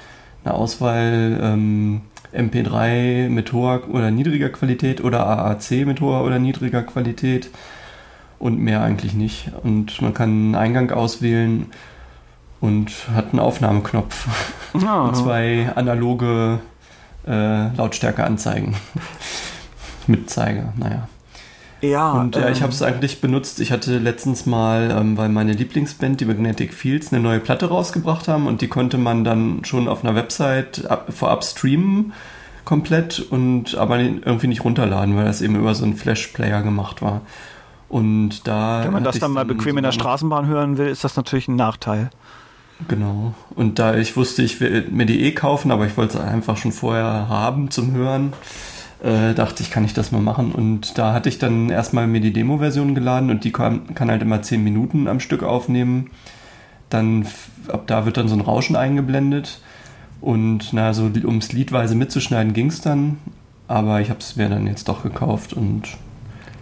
eine 0.44 0.54
Auswahl 0.54 1.38
ähm, 1.42 2.00
MP3 2.34 3.28
mit 3.28 3.52
hoher 3.52 3.82
oder 3.90 4.10
niedriger 4.10 4.48
Qualität 4.48 5.02
oder 5.04 5.26
AAC 5.26 5.84
mit 5.84 6.00
hoher 6.00 6.24
oder 6.24 6.38
niedriger 6.38 6.82
Qualität 6.82 7.50
und 8.38 8.58
mehr 8.58 8.82
eigentlich 8.82 9.12
nicht. 9.12 9.50
Und 9.62 10.00
man 10.00 10.14
kann 10.14 10.30
einen 10.30 10.54
Eingang 10.54 10.90
auswählen 10.92 11.66
und 12.60 12.90
hat 13.14 13.30
einen 13.32 13.40
Aufnahmeknopf 13.40 14.26
Ja, 14.80 15.00
und 15.02 15.16
zwei 15.16 15.70
analoge 15.74 16.60
äh, 17.26 17.68
Lautstärke-Anzeigen 17.76 18.74
mit 20.06 20.30
Zeiger, 20.30 20.72
naja. 20.76 21.08
Ja, 21.80 22.12
Und 22.12 22.36
ja, 22.36 22.48
ich 22.50 22.58
ähm, 22.58 22.64
habe 22.64 22.72
es 22.72 22.82
eigentlich 22.82 23.20
benutzt. 23.20 23.60
Ich 23.60 23.72
hatte 23.72 23.98
letztens 23.98 24.46
mal, 24.46 24.90
ähm, 24.90 25.16
weil 25.16 25.28
meine 25.28 25.52
Lieblingsband, 25.52 26.20
die 26.20 26.24
Magnetic 26.26 26.74
Fields, 26.74 27.12
eine 27.12 27.22
neue 27.22 27.40
Platte 27.40 27.68
rausgebracht 27.68 28.28
haben 28.28 28.46
und 28.46 28.60
die 28.60 28.68
konnte 28.68 28.98
man 28.98 29.24
dann 29.24 29.64
schon 29.64 29.88
auf 29.88 30.04
einer 30.04 30.14
Website 30.14 30.90
ab, 30.90 31.06
vorab 31.10 31.44
streamen 31.44 32.12
komplett 32.64 33.18
und 33.18 33.74
aber 33.76 33.98
irgendwie 33.98 34.46
nicht 34.46 34.64
runterladen, 34.64 35.16
weil 35.16 35.24
das 35.24 35.42
eben 35.42 35.56
über 35.56 35.74
so 35.74 35.84
einen 35.84 35.96
Flash-Player 35.96 36.62
gemacht 36.62 37.02
war. 37.02 37.22
Und 37.88 38.46
da. 38.46 38.84
Wenn 38.84 38.92
man 38.92 39.04
das 39.04 39.18
dann 39.18 39.32
mal 39.32 39.44
bequem 39.44 39.76
in 39.78 39.82
der 39.82 39.92
so 39.92 39.98
Straßenbahn 39.98 40.46
hören 40.46 40.78
will, 40.78 40.86
ist 40.86 41.02
das 41.02 41.16
natürlich 41.16 41.48
ein 41.48 41.56
Nachteil. 41.56 42.10
Genau. 42.88 43.34
Und 43.54 43.78
da 43.78 43.96
ich 43.96 44.16
wusste, 44.16 44.42
ich 44.42 44.60
will 44.60 44.86
mir 44.90 45.06
die 45.06 45.22
eh 45.22 45.32
kaufen, 45.32 45.70
aber 45.70 45.86
ich 45.86 45.96
wollte 45.96 46.18
es 46.18 46.24
einfach 46.24 46.56
schon 46.56 46.72
vorher 46.72 47.28
haben 47.28 47.70
zum 47.70 47.92
Hören, 47.92 48.32
äh, 49.02 49.34
dachte 49.34 49.62
ich, 49.62 49.70
kann 49.70 49.84
ich 49.84 49.94
das 49.94 50.12
mal 50.12 50.20
machen. 50.22 50.52
Und 50.52 50.98
da 50.98 51.12
hatte 51.12 51.28
ich 51.28 51.38
dann 51.38 51.70
erstmal 51.70 52.06
mir 52.06 52.20
die 52.20 52.32
Demo-Version 52.32 52.94
geladen 52.94 53.30
und 53.30 53.44
die 53.44 53.52
kann, 53.52 53.94
kann 53.94 54.10
halt 54.10 54.22
immer 54.22 54.42
10 54.42 54.62
Minuten 54.62 55.08
am 55.08 55.20
Stück 55.20 55.42
aufnehmen. 55.42 56.10
Dann 56.90 57.26
ab 57.68 57.84
da 57.86 58.04
wird 58.04 58.16
dann 58.16 58.28
so 58.28 58.34
ein 58.34 58.40
Rauschen 58.40 58.76
eingeblendet. 58.76 59.60
Und 60.20 60.72
na, 60.72 60.92
so 60.92 61.08
li- 61.08 61.24
ums 61.24 61.52
Liedweise 61.52 61.94
mitzuschneiden 61.94 62.52
ging 62.52 62.66
es 62.66 62.80
dann. 62.80 63.18
Aber 63.68 64.00
ich 64.00 64.10
habe 64.10 64.20
es 64.20 64.36
mir 64.36 64.48
dann 64.48 64.66
jetzt 64.66 64.88
doch 64.88 65.02
gekauft 65.02 65.52
und 65.52 65.84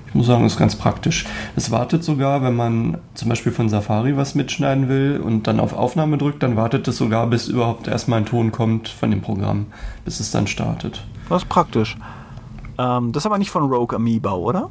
ich 0.07 0.14
muss 0.14 0.27
sagen, 0.27 0.44
ist 0.46 0.59
ganz 0.59 0.77
praktisch. 0.77 1.27
Es 1.57 1.70
wartet 1.70 2.05
sogar, 2.05 2.42
wenn 2.42 2.55
man 2.55 2.98
zum 3.14 3.29
Beispiel 3.31 3.53
von 3.53 3.68
Safari 3.68 4.16
was 4.16 4.35
mitschneiden 4.35 4.88
will 4.88 5.20
und 5.22 5.46
dann 5.46 5.59
auf 5.61 5.72
Aufnahme 5.74 6.16
drückt, 6.18 6.42
dann 6.42 6.57
wartet 6.57 6.87
es 6.88 6.96
sogar, 6.98 7.27
bis 7.27 7.48
überhaupt 7.48 7.88
erstmal 7.88 8.20
ein 8.20 8.27
Ton 8.27 8.53
kommt 8.53 8.88
von 8.88 9.11
dem 9.11 9.20
Programm, 9.22 9.66
bis 10.05 10.20
es 10.20 10.31
dann 10.31 10.46
startet. 10.46 11.05
Das 11.29 11.42
ist 11.42 11.48
praktisch. 11.48 11.96
Ähm, 12.79 13.12
das 13.12 13.23
ist 13.23 13.27
aber 13.27 13.38
nicht 13.38 13.51
von 13.51 13.64
Rogue 13.64 13.95
Amoeba, 13.97 14.33
oder? 14.33 14.71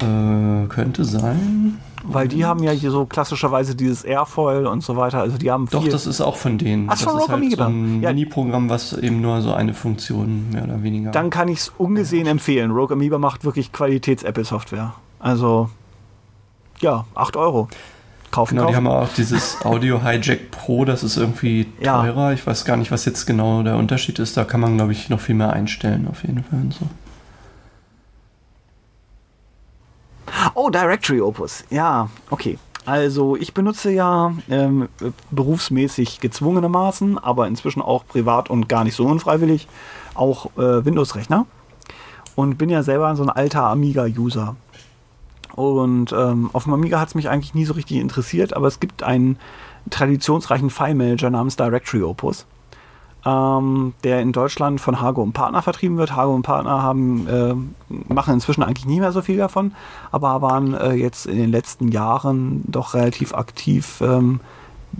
Äh, 0.00 0.66
könnte 0.68 1.04
sein. 1.04 1.78
Weil 2.02 2.28
die 2.28 2.46
haben 2.46 2.62
ja 2.62 2.70
hier 2.70 2.90
so 2.90 3.04
klassischerweise 3.04 3.74
dieses 3.74 4.04
Airfoil 4.04 4.66
und 4.66 4.82
so 4.82 4.96
weiter. 4.96 5.20
Also 5.20 5.36
die 5.36 5.50
haben 5.50 5.68
Doch, 5.70 5.86
das 5.86 6.06
ist 6.06 6.22
auch 6.22 6.36
von 6.36 6.56
denen. 6.56 6.86
Ach, 6.88 6.92
das 6.94 7.02
von 7.02 7.16
ist 7.18 7.22
Rogue 7.28 7.34
halt 7.42 7.52
so 7.52 7.62
Amoeba. 7.62 7.66
ein 7.66 8.02
Ja. 8.02 8.08
Mini-Programm, 8.10 8.70
was 8.70 8.94
eben 8.94 9.20
nur 9.20 9.42
so 9.42 9.52
eine 9.52 9.74
Funktion 9.74 10.48
mehr 10.50 10.64
oder 10.64 10.82
weniger 10.82 11.10
dann 11.10 11.28
kann 11.28 11.48
ich 11.48 11.58
es 11.58 11.72
ungesehen 11.76 12.26
empfehlen. 12.26 12.70
Rogue 12.70 12.94
Amoeba 12.96 13.18
macht 13.18 13.44
wirklich 13.44 13.72
Qualitäts-Apple-Software. 13.72 14.94
Also, 15.18 15.68
ja, 16.80 17.04
8 17.14 17.36
Euro. 17.36 17.68
Kaufen, 18.30 18.54
Genau, 18.54 18.68
die 18.68 18.74
kaufen. 18.74 18.86
haben 18.88 19.02
auch 19.04 19.08
dieses 19.12 19.58
Audio 19.64 20.02
Hijack 20.02 20.50
Pro, 20.52 20.84
das 20.86 21.02
ist 21.02 21.16
irgendwie 21.18 21.66
Ja. 21.82 22.00
teurer. 22.00 22.32
Ich 22.32 22.46
weiß 22.46 22.64
gar 22.64 22.76
nicht, 22.78 22.90
was 22.92 23.04
jetzt 23.04 23.26
genau 23.26 23.62
der 23.64 23.76
Unterschied 23.76 24.18
ist. 24.20 24.36
Da 24.36 24.44
kann 24.44 24.60
man, 24.60 24.76
glaube 24.76 24.92
ich, 24.92 25.10
noch 25.10 25.20
viel 25.20 25.34
mehr 25.34 25.52
einstellen, 25.52 26.06
auf 26.08 26.22
jeden 26.22 26.42
Fall. 26.44 26.60
und 26.60 26.72
So. 26.72 26.86
Oh, 30.54 30.70
Directory 30.70 31.20
Opus. 31.20 31.64
Ja, 31.70 32.08
okay. 32.30 32.58
Also 32.86 33.36
ich 33.36 33.52
benutze 33.52 33.90
ja 33.90 34.32
ähm, 34.48 34.88
berufsmäßig 35.30 36.20
gezwungenermaßen, 36.20 37.18
aber 37.18 37.46
inzwischen 37.46 37.82
auch 37.82 38.06
privat 38.06 38.50
und 38.50 38.68
gar 38.68 38.84
nicht 38.84 38.96
so 38.96 39.04
unfreiwillig 39.06 39.68
auch 40.14 40.46
äh, 40.56 40.84
Windows-Rechner 40.84 41.46
und 42.36 42.56
bin 42.56 42.70
ja 42.70 42.82
selber 42.82 43.14
so 43.16 43.22
ein 43.22 43.30
alter 43.30 43.64
Amiga-User. 43.64 44.56
Und 45.54 46.12
ähm, 46.12 46.50
auf 46.52 46.64
dem 46.64 46.72
Amiga 46.72 46.98
hat 47.00 47.08
es 47.08 47.14
mich 47.14 47.28
eigentlich 47.28 47.54
nie 47.54 47.64
so 47.64 47.74
richtig 47.74 47.98
interessiert, 47.98 48.54
aber 48.54 48.66
es 48.66 48.80
gibt 48.80 49.02
einen 49.02 49.38
traditionsreichen 49.90 50.70
File-Manager 50.70 51.30
namens 51.30 51.56
Directory 51.56 52.02
Opus, 52.02 52.46
ähm, 53.24 53.94
der 54.04 54.20
in 54.20 54.32
Deutschland 54.32 54.80
von 54.80 55.00
Hago 55.00 55.22
und 55.22 55.32
Partner 55.32 55.62
vertrieben 55.62 55.98
wird. 55.98 56.16
Hago 56.16 56.34
und 56.34 56.42
Partner 56.42 56.82
haben, 56.82 57.26
äh, 57.28 57.54
machen 58.12 58.34
inzwischen 58.34 58.62
eigentlich 58.62 58.86
nicht 58.86 59.00
mehr 59.00 59.12
so 59.12 59.22
viel 59.22 59.36
davon, 59.36 59.72
aber 60.10 60.40
waren 60.42 60.74
äh, 60.74 60.92
jetzt 60.94 61.26
in 61.26 61.36
den 61.36 61.50
letzten 61.50 61.88
Jahren 61.88 62.62
doch 62.66 62.94
relativ 62.94 63.34
aktiv, 63.34 64.00
ähm, 64.00 64.40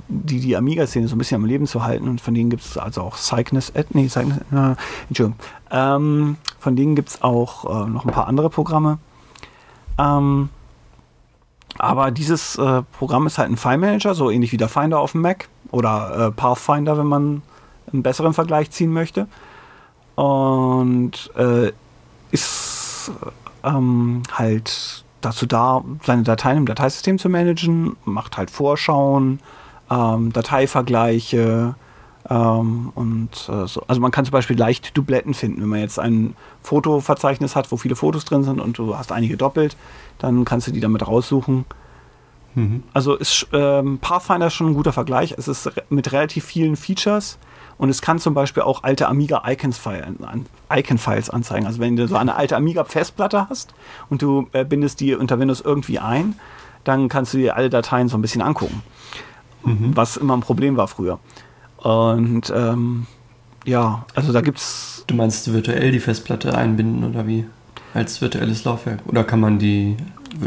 die, 0.09 0.41
die 0.41 0.57
Amiga-Szene 0.57 1.09
so 1.09 1.17
ein 1.17 1.19
bisschen 1.19 1.43
am 1.43 1.47
Leben 1.47 1.67
zu 1.67 1.83
halten. 1.83 2.09
Und 2.09 2.21
von 2.21 2.35
denen 2.35 2.51
gibt 2.51 2.63
es 2.63 2.77
also 2.77 3.03
auch 3.03 3.17
Cygnus, 3.17 3.73
nee, 3.91 4.09
Cygnus, 4.09 4.39
äh, 4.53 4.75
Entschuldigung. 5.09 5.35
Ähm, 5.71 6.37
von 6.59 6.77
denen 6.77 6.95
gibt 6.95 7.09
es 7.09 7.23
auch 7.23 7.65
äh, 7.65 7.89
noch 7.89 8.05
ein 8.05 8.13
paar 8.13 8.27
andere 8.27 8.51
Programme. 8.51 8.99
Ähm, 9.99 10.51
aber 11.79 12.11
dieses 12.11 12.57
äh, 12.57 12.83
Programm 12.99 13.27
ist 13.27 13.39
halt 13.39 13.51
ein 13.51 13.57
File 13.57 13.79
Manager, 13.79 14.15
so 14.15 14.31
ähnlich 14.31 14.53
wie 14.53 14.57
der 14.57 14.69
Finder 14.69 15.01
auf 15.01 15.13
dem 15.13 15.23
Mac 15.23 15.49
oder 15.71 16.27
äh, 16.27 16.31
Pathfinder, 16.31 16.99
wenn 16.99 17.07
man 17.07 17.43
einen 17.93 18.03
besseren 18.03 18.35
Vergleich 18.35 18.71
ziehen 18.71 18.93
möchte. 18.93 19.27
Und 20.17 21.31
äh, 21.37 21.73
ist 22.31 23.11
ähm, 23.65 24.23
halt 24.33 25.05
dazu 25.21 25.47
da, 25.47 25.83
seine 26.05 26.23
Dateien 26.23 26.59
im 26.59 26.67
Dateisystem 26.67 27.19
zu 27.19 27.29
managen, 27.29 27.97
macht 28.05 28.37
halt 28.37 28.51
Vorschauen, 28.51 29.41
ähm, 29.91 30.33
Dateivergleiche 30.33 31.75
ähm, 32.29 32.93
und 32.95 33.31
äh, 33.49 33.67
so. 33.67 33.83
Also 33.87 34.01
man 34.01 34.11
kann 34.11 34.25
zum 34.25 34.33
Beispiel 34.33 34.59
leicht 34.59 34.97
Dubletten 34.97 35.35
finden, 35.35 35.63
wenn 35.63 35.69
man 35.69 35.81
jetzt 35.81 35.99
ein 35.99 36.35
Fotoverzeichnis 36.63 37.57
hat, 37.57 37.73
wo 37.73 37.77
viele 37.77 37.97
Fotos 37.97 38.25
drin 38.25 38.45
sind 38.45 38.61
und 38.61 38.79
du 38.79 38.97
hast 38.97 39.13
einige 39.13 39.37
doppelt, 39.37 39.77
dann 40.19 40.45
kannst 40.45 40.67
du 40.67 40.71
die 40.71 40.81
damit 40.81 41.07
raussuchen. 41.07 41.65
Mhm. 42.55 42.83
Also 42.93 43.15
ist 43.15 43.47
ähm, 43.53 43.99
Pathfinder 43.99 44.51
schon 44.51 44.69
ein 44.69 44.75
guter 44.75 44.93
Vergleich. 44.93 45.35
Es 45.37 45.49
ist 45.49 45.67
re 45.67 45.83
mit 45.89 46.13
relativ 46.13 46.45
vielen 46.45 46.77
Features 46.77 47.39
und 47.81 47.89
es 47.89 48.03
kann 48.03 48.19
zum 48.19 48.35
Beispiel 48.35 48.63
auch 48.63 48.83
alte 48.83 49.09
Amiga 49.09 49.43
Icons 49.47 49.79
File, 49.79 50.05
an, 50.23 50.45
Icon 50.71 50.99
Files 50.99 51.31
anzeigen. 51.31 51.67
Also 51.67 51.81
wenn 51.81 51.97
du 51.97 52.07
so 52.07 52.17
eine 52.17 52.37
alte 52.37 52.55
Amiga 52.55 52.85
Festplatte 52.85 53.49
hast 53.49 53.73
und 54.11 54.21
du 54.21 54.49
äh, 54.53 54.67
bindest 54.67 55.01
die 55.01 55.15
unter 55.15 55.39
Windows 55.39 55.63
irgendwie 55.63 55.99
ein, 55.99 56.35
dann 56.85 57.09
kannst 57.09 57.33
du 57.33 57.39
dir 57.39 57.57
alle 57.57 57.71
Dateien 57.71 58.09
so 58.09 58.19
ein 58.19 58.23
bisschen 58.23 58.43
angucken, 58.43 58.83
Mhm. 59.63 59.97
was 59.97 60.17
immer 60.19 60.37
ein 60.37 60.41
Problem 60.41 60.77
war 60.77 60.89
früher. 60.89 61.19
Und 61.79 62.53
ähm, 62.55 63.07
ja, 63.65 64.05
also 64.15 64.33
da 64.33 64.41
gibt's 64.43 65.05
Du 65.07 65.15
meinst 65.15 65.51
virtuell 65.53 65.91
die 65.91 66.01
Festplatte 66.01 66.55
einbinden 66.57 67.05
oder 67.05 67.27
wie? 67.27 67.47
Als 67.95 68.21
virtuelles 68.21 68.65
Laufwerk? 68.65 69.01
Oder 69.07 69.25
kann 69.25 69.41
man 69.41 69.59
die 69.59 69.97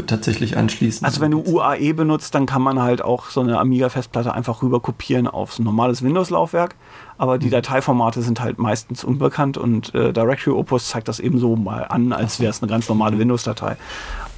tatsächlich 0.06 0.56
anschließen. 0.56 1.04
Also 1.04 1.20
wenn 1.20 1.30
du 1.30 1.40
UAE 1.40 1.92
benutzt, 1.94 2.34
dann 2.34 2.46
kann 2.46 2.62
man 2.62 2.80
halt 2.80 3.02
auch 3.02 3.30
so 3.30 3.40
eine 3.40 3.58
Amiga-Festplatte 3.58 4.32
einfach 4.32 4.62
rüber 4.62 4.80
kopieren 4.80 5.26
aufs 5.26 5.58
normales 5.58 6.02
Windows-Laufwerk. 6.02 6.74
Aber 7.18 7.38
die 7.38 7.46
mhm. 7.46 7.52
Dateiformate 7.52 8.22
sind 8.22 8.40
halt 8.40 8.58
meistens 8.58 9.04
unbekannt 9.04 9.56
und 9.56 9.94
äh, 9.94 10.12
Directory 10.12 10.56
Opus 10.56 10.88
zeigt 10.88 11.08
das 11.08 11.20
eben 11.20 11.38
so 11.38 11.56
mal 11.56 11.86
an, 11.88 12.12
als 12.12 12.40
wäre 12.40 12.50
es 12.50 12.62
eine 12.62 12.70
ganz 12.70 12.88
normale 12.88 13.18
Windows-Datei. 13.18 13.76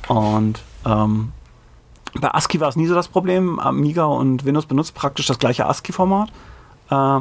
Und 0.09 0.61
ähm, 0.85 1.33
bei 2.21 2.33
ASCII 2.33 2.61
war 2.61 2.69
es 2.69 2.77
nie 2.77 2.87
so 2.87 2.95
das 2.95 3.09
Problem. 3.09 3.59
Amiga 3.59 4.05
und 4.05 4.45
Windows 4.45 4.67
benutzt 4.67 4.95
praktisch 4.95 5.27
das 5.27 5.39
gleiche 5.39 5.67
ASCII-Format. 5.67 6.31
Äh, 6.91 7.21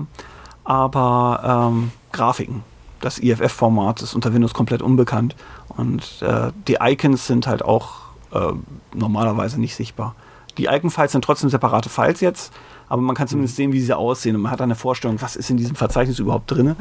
aber 0.63 1.69
ähm, 1.71 1.91
Grafiken, 2.11 2.63
das 3.01 3.19
IFF-Format 3.19 4.01
ist 4.01 4.15
unter 4.15 4.33
Windows 4.33 4.53
komplett 4.53 4.81
unbekannt. 4.81 5.35
Und 5.69 6.21
äh, 6.21 6.51
die 6.67 6.77
Icons 6.81 7.27
sind 7.27 7.47
halt 7.47 7.63
auch 7.63 8.04
äh, 8.35 8.53
normalerweise 8.93 9.59
nicht 9.59 9.75
sichtbar. 9.75 10.15
Die 10.57 10.65
Icon-Files 10.65 11.11
sind 11.11 11.23
trotzdem 11.23 11.49
separate 11.49 11.89
Files 11.89 12.21
jetzt, 12.21 12.53
aber 12.87 13.01
man 13.01 13.15
kann 13.15 13.27
zumindest 13.27 13.55
mhm. 13.55 13.63
sehen, 13.63 13.73
wie 13.73 13.81
sie 13.81 13.97
aussehen 13.97 14.35
und 14.35 14.43
man 14.43 14.51
hat 14.51 14.61
eine 14.61 14.75
Vorstellung, 14.75 15.21
was 15.21 15.35
ist 15.35 15.49
in 15.49 15.57
diesem 15.57 15.75
Verzeichnis 15.75 16.19
überhaupt 16.19 16.49
drin. 16.51 16.75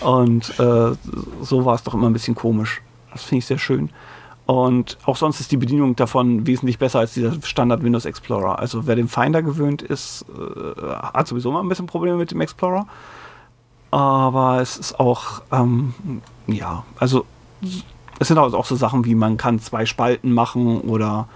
Und 0.00 0.50
äh, 0.58 0.92
so 1.40 1.64
war 1.64 1.74
es 1.74 1.82
doch 1.82 1.94
immer 1.94 2.08
ein 2.08 2.12
bisschen 2.12 2.34
komisch. 2.34 2.82
Das 3.12 3.22
finde 3.22 3.38
ich 3.38 3.46
sehr 3.46 3.58
schön. 3.58 3.90
Und 4.46 4.96
auch 5.04 5.16
sonst 5.16 5.40
ist 5.40 5.50
die 5.50 5.56
Bedienung 5.56 5.96
davon 5.96 6.46
wesentlich 6.46 6.78
besser 6.78 7.00
als 7.00 7.14
dieser 7.14 7.32
Standard 7.42 7.82
Windows 7.82 8.04
Explorer. 8.04 8.58
Also 8.60 8.86
wer 8.86 8.94
den 8.94 9.08
Finder 9.08 9.42
gewöhnt 9.42 9.82
ist, 9.82 10.24
äh, 10.28 10.80
hat 10.80 11.26
sowieso 11.26 11.50
mal 11.50 11.60
ein 11.60 11.68
bisschen 11.68 11.86
Probleme 11.86 12.16
mit 12.16 12.30
dem 12.30 12.40
Explorer. 12.40 12.86
Aber 13.90 14.60
es 14.60 14.76
ist 14.76 15.00
auch, 15.00 15.42
ähm, 15.50 15.94
ja, 16.46 16.84
also 16.98 17.24
es 18.18 18.28
sind 18.28 18.38
auch 18.38 18.64
so 18.64 18.76
Sachen 18.76 19.04
wie 19.04 19.14
man 19.14 19.36
kann 19.36 19.58
zwei 19.58 19.86
Spalten 19.86 20.32
machen 20.32 20.80
oder 20.80 21.28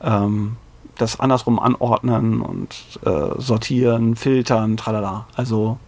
ähm, 0.00 0.56
das 0.98 1.20
andersrum 1.20 1.58
anordnen 1.58 2.40
und 2.40 2.98
äh, 3.04 3.40
sortieren, 3.40 4.16
filtern, 4.16 4.76
tralala. 4.76 5.26
Also 5.34 5.78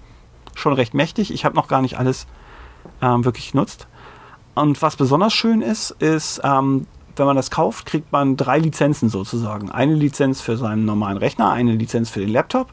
schon 0.54 0.74
recht 0.74 0.94
mächtig. 0.94 1.32
Ich 1.32 1.44
habe 1.44 1.56
noch 1.56 1.68
gar 1.68 1.80
nicht 1.80 1.98
alles 1.98 2.26
ähm, 3.00 3.24
wirklich 3.24 3.52
genutzt. 3.52 3.86
Und 4.54 4.82
was 4.82 4.96
besonders 4.96 5.32
schön 5.32 5.62
ist, 5.62 5.92
ist, 5.92 6.40
ähm, 6.44 6.86
wenn 7.16 7.26
man 7.26 7.36
das 7.36 7.50
kauft, 7.50 7.86
kriegt 7.86 8.12
man 8.12 8.36
drei 8.36 8.58
Lizenzen 8.58 9.08
sozusagen. 9.08 9.70
Eine 9.70 9.94
Lizenz 9.94 10.40
für 10.40 10.56
seinen 10.56 10.84
normalen 10.84 11.16
Rechner, 11.16 11.50
eine 11.50 11.72
Lizenz 11.72 12.10
für 12.10 12.20
den 12.20 12.30
Laptop 12.30 12.68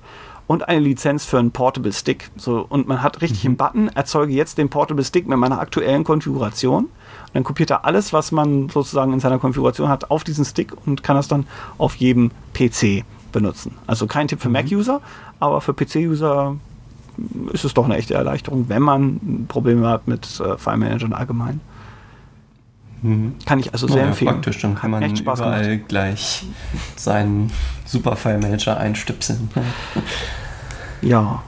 und 0.48 0.68
eine 0.68 0.80
Lizenz 0.80 1.26
für 1.26 1.40
einen 1.40 1.52
Portable 1.52 1.92
Stick. 1.92 2.30
So, 2.36 2.66
und 2.68 2.88
man 2.88 3.02
hat 3.02 3.22
richtig 3.22 3.44
mhm. 3.44 3.50
einen 3.50 3.58
Button, 3.58 3.88
erzeuge 3.90 4.34
jetzt 4.34 4.58
den 4.58 4.70
Portable 4.70 5.04
Stick 5.04 5.28
mit 5.28 5.38
meiner 5.38 5.60
aktuellen 5.60 6.04
Konfiguration. 6.04 6.86
Und 6.86 6.92
dann 7.34 7.44
kopiert 7.44 7.72
er 7.72 7.86
alles, 7.86 8.14
was 8.14 8.32
man 8.32 8.70
sozusagen 8.70 9.14
in 9.14 9.20
seiner 9.20 9.40
Konfiguration 9.40 9.90
hat, 9.90 10.12
auf 10.12 10.24
diesen 10.24 10.46
Stick 10.46 10.74
und 10.86 11.04
kann 11.04 11.16
das 11.16 11.28
dann 11.28 11.48
auf 11.78 11.96
jedem 11.96 12.32
PC 12.54 13.04
benutzen. 13.32 13.74
Also 13.88 14.08
kein 14.08 14.28
Tipp 14.28 14.42
für 14.42 14.50
mhm. 14.50 14.54
Mac-User, 14.54 15.02
aber 15.40 15.62
für 15.62 15.74
PC-User 15.74 16.56
ist 17.54 17.66
es 17.66 17.74
doch 17.74 17.86
eine 17.86 17.98
echte 17.98 18.14
Erleichterung, 18.14 18.66
wenn 18.68 18.82
man 18.82 19.46
Probleme 19.48 19.88
hat 19.88 20.08
mit 20.08 20.40
äh, 20.40 20.58
File 20.58 20.78
Managern 20.78 21.14
allgemein. 21.14 21.62
Mhm. 23.02 23.36
Kann 23.46 23.60
ich 23.60 23.72
also 23.74 23.88
sehr 23.88 24.04
ja, 24.04 24.08
empfehlen. 24.08 24.32
Praktisch, 24.32 24.62
dann 24.62 24.76
kann 24.76 24.92
man 24.92 25.04
Echt 25.04 25.20
Spaß 25.20 25.40
überall 25.40 25.64
gemacht. 25.64 25.90
gleich 25.90 26.46
seinen 26.96 27.52
Super 27.86 28.16
File 28.16 28.40
Manager 28.40 28.78
einstöpseln. 28.78 29.50
ja. 31.02 31.44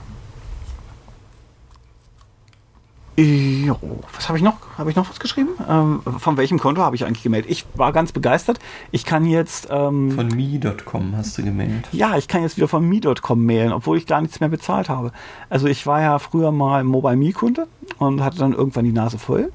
Jo, 3.19 3.79
was 4.13 4.29
habe 4.29 4.37
ich 4.37 4.43
noch? 4.43 4.57
Habe 4.77 4.91
ich 4.91 4.95
noch 4.95 5.09
was 5.09 5.19
geschrieben? 5.19 5.49
Ähm, 5.67 6.01
von 6.19 6.37
welchem 6.37 6.59
Konto 6.59 6.83
habe 6.83 6.95
ich 6.95 7.03
eigentlich 7.03 7.23
gemeldet? 7.23 7.49
Ich 7.49 7.65
war 7.73 7.91
ganz 7.91 8.11
begeistert. 8.11 8.59
Ich 8.91 9.05
kann 9.05 9.25
jetzt. 9.25 9.69
Ähm, 9.71 10.11
von 10.11 10.27
me.com 10.27 11.15
hast 11.17 11.35
du 11.35 11.43
gemeldet. 11.43 11.87
Ja, 11.91 12.15
ich 12.15 12.27
kann 12.27 12.43
jetzt 12.43 12.57
wieder 12.57 12.67
von 12.67 12.87
me.com 12.87 13.43
mailen, 13.43 13.73
obwohl 13.73 13.97
ich 13.97 14.05
gar 14.05 14.21
nichts 14.21 14.39
mehr 14.39 14.49
bezahlt 14.49 14.87
habe. 14.87 15.11
Also 15.49 15.65
ich 15.65 15.87
war 15.87 15.99
ja 15.99 16.19
früher 16.19 16.51
mal 16.51 16.83
Mobile 16.83 17.15
Me-Kunde 17.15 17.67
und 17.97 18.23
hatte 18.23 18.37
dann 18.37 18.53
irgendwann 18.53 18.85
die 18.85 18.91
Nase 18.91 19.17
voll. 19.17 19.51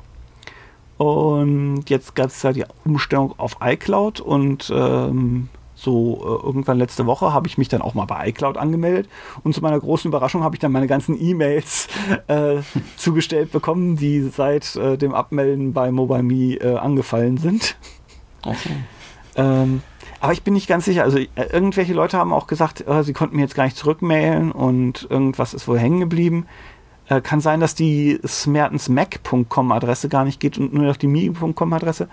Und 1.03 1.91
jetzt 1.91 2.15
gab 2.15 2.29
es 2.29 2.45
ja 2.45 2.53
die 2.53 2.65
Umstellung 2.85 3.35
auf 3.37 3.57
iCloud 3.61 4.21
und 4.21 4.73
ähm, 4.73 5.49
so 5.75 6.21
äh, 6.23 6.47
irgendwann 6.47 6.79
letzte 6.79 7.07
Woche 7.07 7.33
habe 7.33 7.49
ich 7.49 7.59
mich 7.59 7.67
dann 7.67 7.83
auch 7.83 7.95
mal 7.95 8.05
bei 8.05 8.29
iCloud 8.29 8.57
angemeldet 8.57 9.11
und 9.43 9.53
zu 9.53 9.63
meiner 9.63 9.81
großen 9.81 10.09
Überraschung 10.09 10.45
habe 10.45 10.55
ich 10.55 10.61
dann 10.61 10.71
meine 10.71 10.87
ganzen 10.87 11.21
E-Mails 11.21 11.89
äh, 12.29 12.59
zugestellt 12.97 13.51
bekommen, 13.51 13.97
die 13.97 14.21
seit 14.21 14.77
äh, 14.77 14.97
dem 14.97 15.13
Abmelden 15.13 15.73
bei 15.73 15.91
MobileMe 15.91 16.55
äh, 16.61 16.77
angefallen 16.77 17.37
sind. 17.37 17.75
Okay. 18.45 18.77
Ähm, 19.35 19.83
aber 20.21 20.35
ich 20.35 20.45
bin 20.45 20.55
nicht 20.55 20.69
ganz 20.69 20.85
sicher. 20.85 21.03
Also 21.03 21.19
äh, 21.19 21.27
irgendwelche 21.53 21.95
Leute 21.95 22.17
haben 22.17 22.33
auch 22.33 22.47
gesagt, 22.47 22.87
äh, 22.87 23.03
sie 23.03 23.13
konnten 23.13 23.35
mir 23.35 23.43
jetzt 23.43 23.57
gar 23.57 23.65
nicht 23.65 23.77
zurückmailen 23.77 24.53
und 24.53 25.09
irgendwas 25.11 25.53
ist 25.53 25.67
wohl 25.67 25.81
hängen 25.81 25.99
geblieben. 25.99 26.47
Äh, 27.13 27.21
kann 27.21 27.41
sein, 27.41 27.61
dass 27.61 27.75
die 27.75 28.19
smertensmac.com 28.25 29.73
Adresse 29.73 30.09
gar 30.09 30.25
nicht 30.25 30.41
geht 30.41 30.59
und 30.59 30.73
nur 30.73 30.85
noch 30.85 30.97
die 30.97 31.09
mi.com 31.09 31.73
Adresse. 31.73 32.09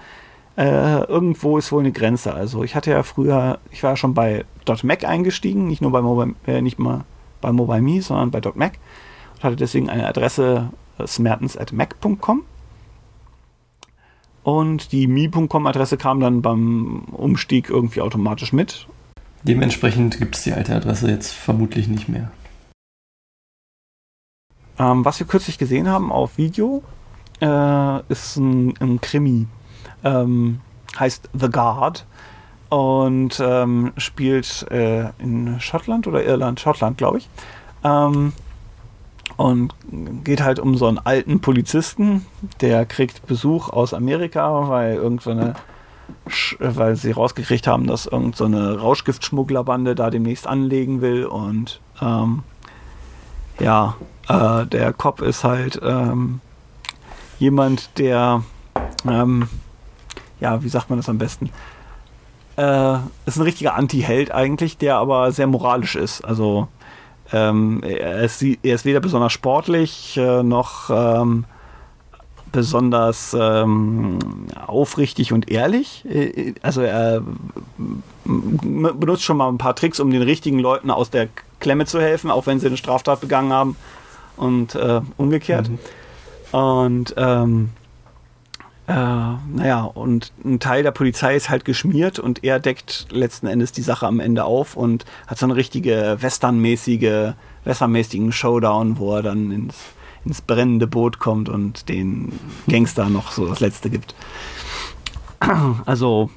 Äh, 0.57 1.03
irgendwo 1.03 1.57
ist 1.57 1.71
wohl 1.71 1.81
eine 1.81 1.91
Grenze. 1.91 2.33
Also 2.33 2.63
ich 2.63 2.75
hatte 2.75 2.91
ja 2.91 3.03
früher, 3.03 3.59
ich 3.71 3.83
war 3.83 3.91
ja 3.91 3.95
schon 3.95 4.13
bei 4.13 4.45
.mac 4.83 5.05
eingestiegen, 5.05 5.67
nicht 5.67 5.81
nur 5.81 5.91
bei 5.91 6.01
Mobile, 6.01 6.35
äh, 6.47 6.61
nicht 6.61 6.79
mal 6.79 7.05
bei 7.39 7.51
MobileMe, 7.51 8.01
sondern 8.01 8.31
bei 8.31 8.41
.mac 8.55 8.73
und 9.35 9.43
hatte 9.43 9.55
deswegen 9.55 9.89
eine 9.89 10.07
Adresse 10.07 10.69
äh, 10.97 11.07
smertens@mac.com. 11.07 12.43
Und 14.43 14.91
die 14.91 15.07
mi.com 15.07 15.67
Adresse 15.67 15.97
kam 15.97 16.19
dann 16.19 16.41
beim 16.41 17.03
Umstieg 17.11 17.69
irgendwie 17.69 18.01
automatisch 18.01 18.51
mit. 18.51 18.87
Dementsprechend 19.43 20.17
gibt 20.17 20.35
es 20.35 20.43
die 20.43 20.51
alte 20.51 20.75
Adresse 20.75 21.09
jetzt 21.09 21.31
vermutlich 21.31 21.87
nicht 21.87 22.09
mehr. 22.09 22.31
Ähm, 24.79 25.05
was 25.05 25.19
wir 25.19 25.27
kürzlich 25.27 25.57
gesehen 25.57 25.89
haben 25.89 26.11
auf 26.11 26.37
Video, 26.37 26.83
äh, 27.41 28.01
ist 28.09 28.37
ein, 28.37 28.73
ein 28.79 29.01
Krimi. 29.01 29.47
Ähm, 30.03 30.61
heißt 30.97 31.29
The 31.33 31.49
Guard 31.49 32.05
und 32.69 33.39
ähm, 33.39 33.91
spielt 33.97 34.65
äh, 34.71 35.09
in 35.19 35.59
Schottland 35.59 36.07
oder 36.07 36.23
Irland, 36.23 36.59
Schottland, 36.59 36.97
glaube 36.97 37.19
ich. 37.19 37.29
Ähm, 37.83 38.33
und 39.37 39.73
geht 40.23 40.41
halt 40.41 40.59
um 40.59 40.75
so 40.75 40.87
einen 40.87 40.97
alten 40.97 41.39
Polizisten, 41.39 42.25
der 42.61 42.85
kriegt 42.85 43.25
Besuch 43.27 43.69
aus 43.69 43.93
Amerika, 43.93 44.67
weil 44.67 44.95
irgendeine 44.95 45.53
weil 46.59 46.95
sie 46.95 47.11
rausgekriegt 47.11 47.67
haben, 47.67 47.85
dass 47.85 48.07
irgendeine 48.07 48.73
so 48.73 48.79
Rauschgiftschmugglerbande 48.79 49.93
da 49.93 50.09
demnächst 50.09 50.47
anlegen 50.47 51.01
will 51.01 51.25
und 51.25 51.81
ähm, 52.01 52.43
ja, 53.59 53.95
äh, 54.29 54.65
der 54.67 54.93
Cop 54.93 55.21
ist 55.21 55.43
halt 55.43 55.79
ähm, 55.83 56.39
jemand, 57.39 57.97
der, 57.97 58.43
ähm, 59.07 59.49
ja, 60.39 60.63
wie 60.63 60.69
sagt 60.69 60.89
man 60.89 60.99
das 60.99 61.09
am 61.09 61.17
besten? 61.17 61.49
Äh, 62.55 62.97
ist 63.25 63.37
ein 63.37 63.43
richtiger 63.43 63.75
Anti-Held 63.75 64.31
eigentlich, 64.31 64.77
der 64.77 64.97
aber 64.97 65.31
sehr 65.31 65.47
moralisch 65.47 65.95
ist. 65.95 66.23
Also 66.23 66.67
ähm, 67.33 67.81
er, 67.83 68.21
ist, 68.21 68.41
er, 68.41 68.75
ist, 68.75 68.85
weder 68.85 68.99
besonders 68.99 69.33
sportlich 69.33 70.15
äh, 70.17 70.43
noch 70.43 70.89
ähm, 70.91 71.45
besonders 72.51 73.35
ähm, 73.39 74.19
aufrichtig 74.65 75.33
und 75.33 75.49
ehrlich. 75.49 76.05
Äh, 76.05 76.53
also 76.61 76.81
er 76.81 77.23
benutzt 78.25 79.23
schon 79.23 79.37
mal 79.37 79.47
ein 79.47 79.57
paar 79.57 79.75
Tricks, 79.75 79.99
um 79.99 80.11
den 80.11 80.21
richtigen 80.21 80.59
Leuten 80.59 80.91
aus 80.91 81.09
der 81.09 81.29
Klemme 81.59 81.85
zu 81.85 81.99
helfen, 81.99 82.29
auch 82.29 82.45
wenn 82.45 82.59
sie 82.59 82.67
eine 82.67 82.77
Straftat 82.77 83.21
begangen 83.21 83.53
haben 83.53 83.75
und 84.39 84.75
äh, 84.75 85.01
umgekehrt. 85.17 85.69
Mhm. 85.69 85.79
Und 86.51 87.13
ähm, 87.17 87.69
äh, 88.87 88.93
naja, 88.93 89.83
und 89.83 90.31
ein 90.43 90.59
Teil 90.59 90.81
der 90.81 90.91
Polizei 90.91 91.35
ist 91.35 91.49
halt 91.49 91.63
geschmiert 91.63 92.17
und 92.17 92.43
er 92.43 92.59
deckt 92.59 93.07
letzten 93.11 93.45
Endes 93.45 93.71
die 93.71 93.83
Sache 93.83 94.07
am 94.07 94.19
Ende 94.19 94.45
auf 94.45 94.75
und 94.75 95.05
hat 95.27 95.37
so 95.37 95.45
eine 95.45 95.55
richtige 95.55 96.17
westernmäßige, 96.19 97.33
westernmäßigen 97.65 98.31
Showdown, 98.31 98.97
wo 98.97 99.15
er 99.15 99.21
dann 99.21 99.51
ins, 99.51 99.75
ins 100.25 100.41
brennende 100.41 100.87
Boot 100.87 101.19
kommt 101.19 101.49
und 101.49 101.87
den 101.87 102.39
Gangster 102.67 103.09
noch 103.09 103.31
so 103.31 103.45
das 103.45 103.59
Letzte 103.59 103.91
gibt. 103.91 104.15
Also 105.85 106.31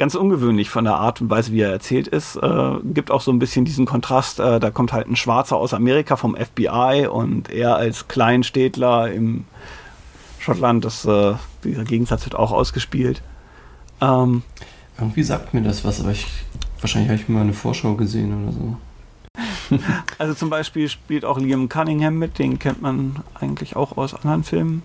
ganz 0.00 0.14
ungewöhnlich 0.14 0.70
von 0.70 0.84
der 0.84 0.94
Art 0.94 1.20
und 1.20 1.28
Weise, 1.28 1.52
wie 1.52 1.60
er 1.60 1.70
erzählt 1.70 2.08
ist. 2.08 2.34
Äh, 2.36 2.72
gibt 2.84 3.10
auch 3.10 3.20
so 3.20 3.30
ein 3.30 3.38
bisschen 3.38 3.66
diesen 3.66 3.84
Kontrast. 3.84 4.40
Äh, 4.40 4.58
da 4.58 4.70
kommt 4.70 4.94
halt 4.94 5.06
ein 5.06 5.14
Schwarzer 5.14 5.56
aus 5.56 5.74
Amerika 5.74 6.16
vom 6.16 6.34
FBI 6.34 7.06
und 7.06 7.50
er 7.50 7.76
als 7.76 8.08
Kleinstädtler 8.08 9.12
im 9.12 9.44
Schottland. 10.38 10.86
Das, 10.86 11.04
äh, 11.04 11.34
dieser 11.64 11.84
Gegensatz 11.84 12.24
wird 12.24 12.34
auch 12.34 12.50
ausgespielt. 12.50 13.20
Ähm, 14.00 14.42
Irgendwie 14.98 15.22
sagt 15.22 15.52
mir 15.52 15.60
das 15.60 15.84
was, 15.84 16.00
aber 16.00 16.12
ich 16.12 16.26
wahrscheinlich 16.80 17.10
habe 17.10 17.20
ich 17.20 17.28
mal 17.28 17.42
eine 17.42 17.52
Vorschau 17.52 17.94
gesehen 17.94 18.42
oder 18.42 18.52
so. 18.54 18.76
also 20.18 20.32
zum 20.32 20.48
Beispiel 20.48 20.88
spielt 20.88 21.26
auch 21.26 21.38
Liam 21.38 21.68
Cunningham 21.68 22.18
mit, 22.18 22.38
den 22.38 22.58
kennt 22.58 22.80
man 22.80 23.16
eigentlich 23.34 23.76
auch 23.76 23.98
aus 23.98 24.14
anderen 24.14 24.44
Filmen. 24.44 24.82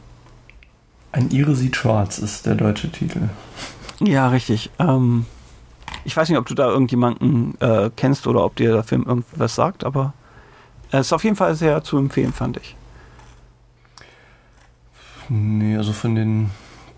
Ein 1.13 1.31
Ire 1.31 1.55
sieht 1.55 1.77
schwarz 1.77 2.17
ist 2.17 2.45
der 2.45 2.55
deutsche 2.55 2.91
Titel. 2.91 3.29
Ja, 3.99 4.29
richtig. 4.29 4.69
Ähm, 4.79 5.25
ich 6.03 6.15
weiß 6.15 6.29
nicht, 6.29 6.37
ob 6.37 6.45
du 6.45 6.53
da 6.53 6.69
irgendjemanden 6.69 7.59
äh, 7.59 7.89
kennst 7.95 8.27
oder 8.27 8.43
ob 8.43 8.55
dir 8.55 8.71
der 8.73 8.83
Film 8.83 9.03
irgendwas 9.03 9.55
sagt, 9.55 9.83
aber 9.83 10.13
es 10.91 11.07
ist 11.07 11.13
auf 11.13 11.23
jeden 11.23 11.35
Fall 11.35 11.55
sehr 11.55 11.83
zu 11.83 11.97
empfehlen, 11.97 12.33
fand 12.33 12.57
ich. 12.57 12.75
Nee, 15.29 15.75
also 15.77 15.91
von 15.91 16.15
den 16.15 16.51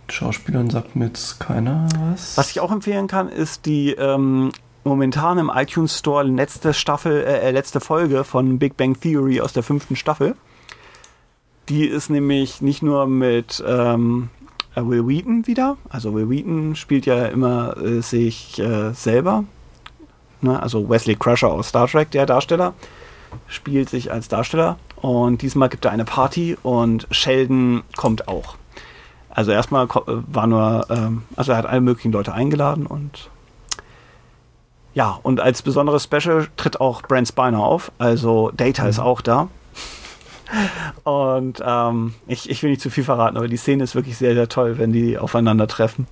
Schauspielern 0.10 0.70
sagt 0.70 0.96
mir 0.96 1.06
jetzt 1.06 1.40
keiner 1.40 1.88
was. 2.12 2.38
Was 2.38 2.52
ich 2.52 2.60
auch 2.60 2.72
empfehlen 2.72 3.08
kann, 3.08 3.30
ist 3.30 3.66
die 3.66 3.92
ähm, 3.92 4.52
momentan 4.84 5.38
im 5.38 5.52
iTunes 5.54 5.98
Store 5.98 6.24
letzte 6.24 6.74
Staffel, 6.74 7.24
äh, 7.24 7.40
äh, 7.40 7.52
letzte 7.52 7.80
Folge 7.80 8.24
von 8.24 8.60
Big 8.60 8.78
Bang 8.78 9.00
Theory 9.00 9.42
aus 9.42 9.54
der 9.54 9.64
fünften 9.64 9.96
Staffel. 9.96 10.36
Die 11.70 11.86
ist 11.86 12.10
nämlich 12.10 12.62
nicht 12.62 12.82
nur 12.82 13.08
mit 13.08 13.64
ähm, 13.68 14.30
äh, 14.37 14.37
Will 14.86 15.08
Wheaton 15.08 15.48
wieder. 15.48 15.78
Also 15.90 16.14
Will 16.14 16.30
Wheaton 16.30 16.76
spielt 16.76 17.06
ja 17.06 17.26
immer 17.26 17.78
äh, 17.78 18.02
sich 18.02 18.60
äh, 18.60 18.94
selber. 18.94 19.44
Ne? 20.42 20.62
Also 20.62 20.90
Wesley 20.90 21.16
Crusher 21.16 21.52
aus 21.52 21.70
Star 21.70 21.88
Trek, 21.88 22.12
der 22.12 22.26
Darsteller, 22.26 22.74
spielt 23.48 23.90
sich 23.90 24.12
als 24.12 24.28
Darsteller. 24.28 24.78
Und 24.96 25.42
diesmal 25.42 25.70
gibt 25.70 25.86
er 25.86 25.92
eine 25.92 26.06
Party 26.06 26.58
und 26.64 27.08
Sheldon 27.12 27.84
kommt 27.96 28.28
auch. 28.28 28.56
Also 29.30 29.52
erstmal 29.52 29.86
äh, 29.86 29.90
war 30.06 30.48
nur, 30.48 30.88
ähm, 30.90 31.24
also 31.36 31.52
er 31.52 31.60
hat 31.60 31.66
alle 31.66 31.82
möglichen 31.82 32.12
Leute 32.12 32.34
eingeladen 32.34 32.86
und 32.86 33.30
ja, 34.94 35.20
und 35.22 35.40
als 35.40 35.62
besonderes 35.62 36.06
Special 36.06 36.48
tritt 36.58 36.82
auch 36.82 37.04
Brent 37.04 37.28
Spiner 37.28 37.60
auf. 37.60 37.92
Also 38.00 38.50
Data 38.58 38.82
mhm. 38.84 38.90
ist 38.90 38.98
auch 38.98 39.22
da. 39.22 39.48
Und 41.04 41.62
ähm, 41.66 42.14
ich, 42.28 42.50
ich 42.50 42.64
will 42.64 42.70
nicht 42.70 42.82
zu 42.82 42.90
viel 42.90 43.04
verraten, 43.04 43.38
aber 43.38 43.48
die 43.48 43.58
Szene 43.58 43.84
ist 43.84 43.96
wirklich 43.96 44.18
sehr, 44.18 44.34
sehr 44.34 44.50
toll, 44.50 44.78
wenn 44.78 44.92
die 44.92 45.18
aufeinandertreffen. 45.18 46.08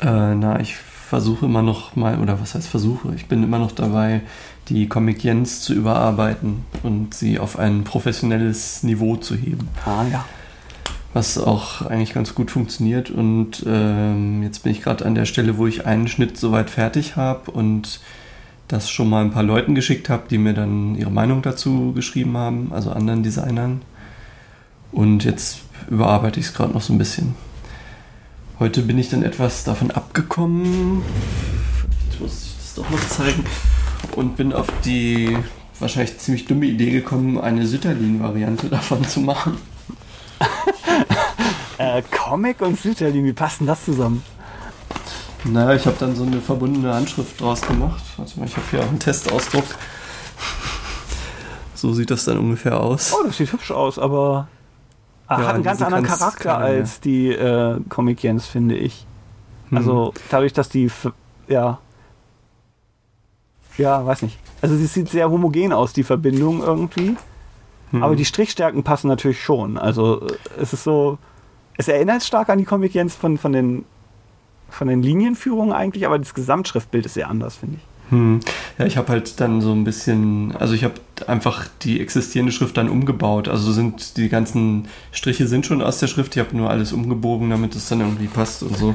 Äh, 0.00 0.34
na, 0.34 0.60
ich 0.60 0.76
versuche 0.76 1.46
immer 1.46 1.62
noch 1.62 1.96
mal, 1.96 2.18
oder 2.20 2.40
was 2.40 2.54
heißt 2.54 2.68
versuche? 2.68 3.12
Ich 3.16 3.26
bin 3.26 3.42
immer 3.42 3.58
noch 3.58 3.72
dabei, 3.72 4.22
die 4.68 4.88
Comic 4.88 5.24
Jens 5.24 5.60
zu 5.60 5.74
überarbeiten 5.74 6.64
und 6.82 7.14
sie 7.14 7.38
auf 7.38 7.58
ein 7.58 7.84
professionelles 7.84 8.82
Niveau 8.82 9.16
zu 9.16 9.34
heben. 9.34 9.68
Ah, 9.84 10.04
ja. 10.10 10.24
Was 11.12 11.38
auch 11.38 11.82
eigentlich 11.82 12.14
ganz 12.14 12.36
gut 12.36 12.52
funktioniert. 12.52 13.10
Und 13.10 13.64
ähm, 13.66 14.44
jetzt 14.44 14.62
bin 14.62 14.70
ich 14.70 14.82
gerade 14.82 15.04
an 15.04 15.16
der 15.16 15.24
Stelle, 15.24 15.58
wo 15.58 15.66
ich 15.66 15.84
einen 15.84 16.06
Schnitt 16.06 16.36
soweit 16.36 16.70
fertig 16.70 17.16
habe 17.16 17.50
und 17.50 18.00
das 18.72 18.88
schon 18.88 19.10
mal 19.10 19.24
ein 19.24 19.32
paar 19.32 19.42
Leuten 19.42 19.74
geschickt 19.74 20.08
habe, 20.08 20.24
die 20.30 20.38
mir 20.38 20.54
dann 20.54 20.94
ihre 20.94 21.10
Meinung 21.10 21.42
dazu 21.42 21.92
geschrieben 21.92 22.36
haben, 22.36 22.72
also 22.72 22.90
anderen 22.90 23.22
Designern. 23.22 23.82
Und 24.92 25.24
jetzt 25.24 25.60
überarbeite 25.88 26.40
ich 26.40 26.46
es 26.46 26.54
gerade 26.54 26.72
noch 26.72 26.80
so 26.80 26.92
ein 26.92 26.98
bisschen. 26.98 27.34
Heute 28.58 28.82
bin 28.82 28.98
ich 28.98 29.08
dann 29.08 29.22
etwas 29.22 29.64
davon 29.64 29.90
abgekommen. 29.90 31.02
Ich 32.12 32.20
muss 32.20 32.54
das 32.58 32.74
doch 32.74 32.90
noch 32.90 33.08
zeigen. 33.08 33.44
Und 34.16 34.36
bin 34.36 34.52
auf 34.52 34.66
die 34.84 35.36
wahrscheinlich 35.78 36.18
ziemlich 36.18 36.46
dumme 36.46 36.66
Idee 36.66 36.90
gekommen, 36.90 37.38
eine 37.38 37.66
Sütterlin-Variante 37.66 38.68
davon 38.68 39.04
zu 39.04 39.20
machen. 39.20 39.56
äh, 41.78 42.02
Comic 42.10 42.60
und 42.60 42.78
Sütterlin, 42.78 43.24
wie 43.24 43.32
passen 43.32 43.66
das 43.66 43.84
zusammen? 43.84 44.22
Naja, 45.44 45.74
ich 45.74 45.86
habe 45.86 45.96
dann 45.98 46.14
so 46.14 46.24
eine 46.24 46.40
verbundene 46.40 46.92
Handschrift 46.92 47.40
draus 47.40 47.62
gemacht. 47.62 48.02
Warte 48.16 48.38
mal, 48.38 48.46
ich 48.46 48.56
habe 48.56 48.66
hier 48.70 48.80
auch 48.80 48.88
einen 48.88 48.98
Testausdruck. 48.98 49.64
So 51.74 51.94
sieht 51.94 52.10
das 52.10 52.24
dann 52.24 52.38
ungefähr 52.38 52.78
aus. 52.78 53.14
Oh, 53.18 53.26
das 53.26 53.38
sieht 53.38 53.52
hübsch 53.52 53.70
aus, 53.70 53.98
aber 53.98 54.48
ja, 55.30 55.38
hat 55.38 55.54
einen 55.54 55.64
ganz 55.64 55.80
anderen 55.80 56.04
Charakter 56.04 56.58
als 56.58 57.00
die 57.00 57.28
äh, 57.28 57.80
Comic 57.88 58.22
Jens, 58.22 58.46
finde 58.46 58.76
ich. 58.76 59.06
Hm. 59.70 59.78
Also 59.78 60.12
dadurch, 60.28 60.52
dass 60.52 60.68
die, 60.68 60.90
ja, 61.48 61.78
ja, 63.78 64.04
weiß 64.04 64.22
nicht. 64.22 64.38
Also 64.60 64.76
sie 64.76 64.86
sieht 64.86 65.08
sehr 65.08 65.30
homogen 65.30 65.72
aus, 65.72 65.94
die 65.94 66.02
Verbindung 66.02 66.60
irgendwie. 66.60 67.16
Hm. 67.92 68.02
Aber 68.02 68.14
die 68.14 68.26
Strichstärken 68.26 68.82
passen 68.82 69.08
natürlich 69.08 69.42
schon. 69.42 69.78
Also 69.78 70.20
äh, 70.26 70.34
es 70.60 70.74
ist 70.74 70.84
so, 70.84 71.18
es 71.78 71.88
erinnert 71.88 72.22
stark 72.22 72.50
an 72.50 72.58
die 72.58 72.64
Comic 72.64 72.92
Jens 72.94 73.14
von, 73.14 73.38
von 73.38 73.52
den 73.52 73.84
von 74.70 74.88
den 74.88 75.02
Linienführungen 75.02 75.72
eigentlich, 75.72 76.06
aber 76.06 76.18
das 76.18 76.34
Gesamtschriftbild 76.34 77.06
ist 77.06 77.14
sehr 77.14 77.28
anders, 77.28 77.56
finde 77.56 77.76
ich. 77.76 77.82
Hm. 78.10 78.40
Ja, 78.78 78.86
ich 78.86 78.96
habe 78.96 79.08
halt 79.12 79.40
dann 79.40 79.60
so 79.60 79.72
ein 79.72 79.84
bisschen, 79.84 80.54
also 80.56 80.74
ich 80.74 80.84
habe 80.84 80.94
einfach 81.26 81.68
die 81.82 82.00
existierende 82.00 82.52
Schrift 82.52 82.76
dann 82.76 82.88
umgebaut. 82.88 83.48
Also 83.48 83.72
sind 83.72 84.16
die 84.16 84.28
ganzen 84.28 84.88
Striche 85.12 85.46
sind 85.46 85.64
schon 85.64 85.80
aus 85.80 86.00
der 86.00 86.08
Schrift, 86.08 86.36
ich 86.36 86.44
habe 86.44 86.56
nur 86.56 86.70
alles 86.70 86.92
umgebogen, 86.92 87.50
damit 87.50 87.76
es 87.76 87.88
dann 87.88 88.00
irgendwie 88.00 88.26
passt 88.26 88.62
und 88.62 88.76
so. 88.76 88.94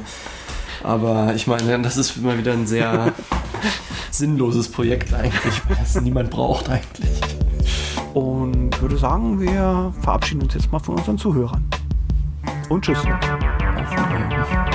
Aber 0.83 1.33
ich 1.33 1.47
meine, 1.47 1.79
das 1.81 1.97
ist 1.97 2.17
immer 2.17 2.37
wieder 2.37 2.53
ein 2.53 2.67
sehr 2.67 3.13
sinnloses 4.11 4.69
Projekt 4.69 5.13
eigentlich, 5.13 5.61
weil 5.67 5.77
es 5.81 5.99
niemand 5.99 6.29
braucht 6.29 6.69
eigentlich. 6.69 7.21
Und 8.13 8.79
würde 8.81 8.97
sagen, 8.97 9.39
wir 9.39 9.93
verabschieden 10.01 10.43
uns 10.43 10.53
jetzt 10.53 10.71
mal 10.71 10.79
von 10.79 10.95
unseren 10.95 11.17
Zuhörern. 11.17 11.65
Und 12.69 12.83
tschüss. 12.83 12.99
Auf 12.99 13.05
Wiedersehen. 13.05 14.74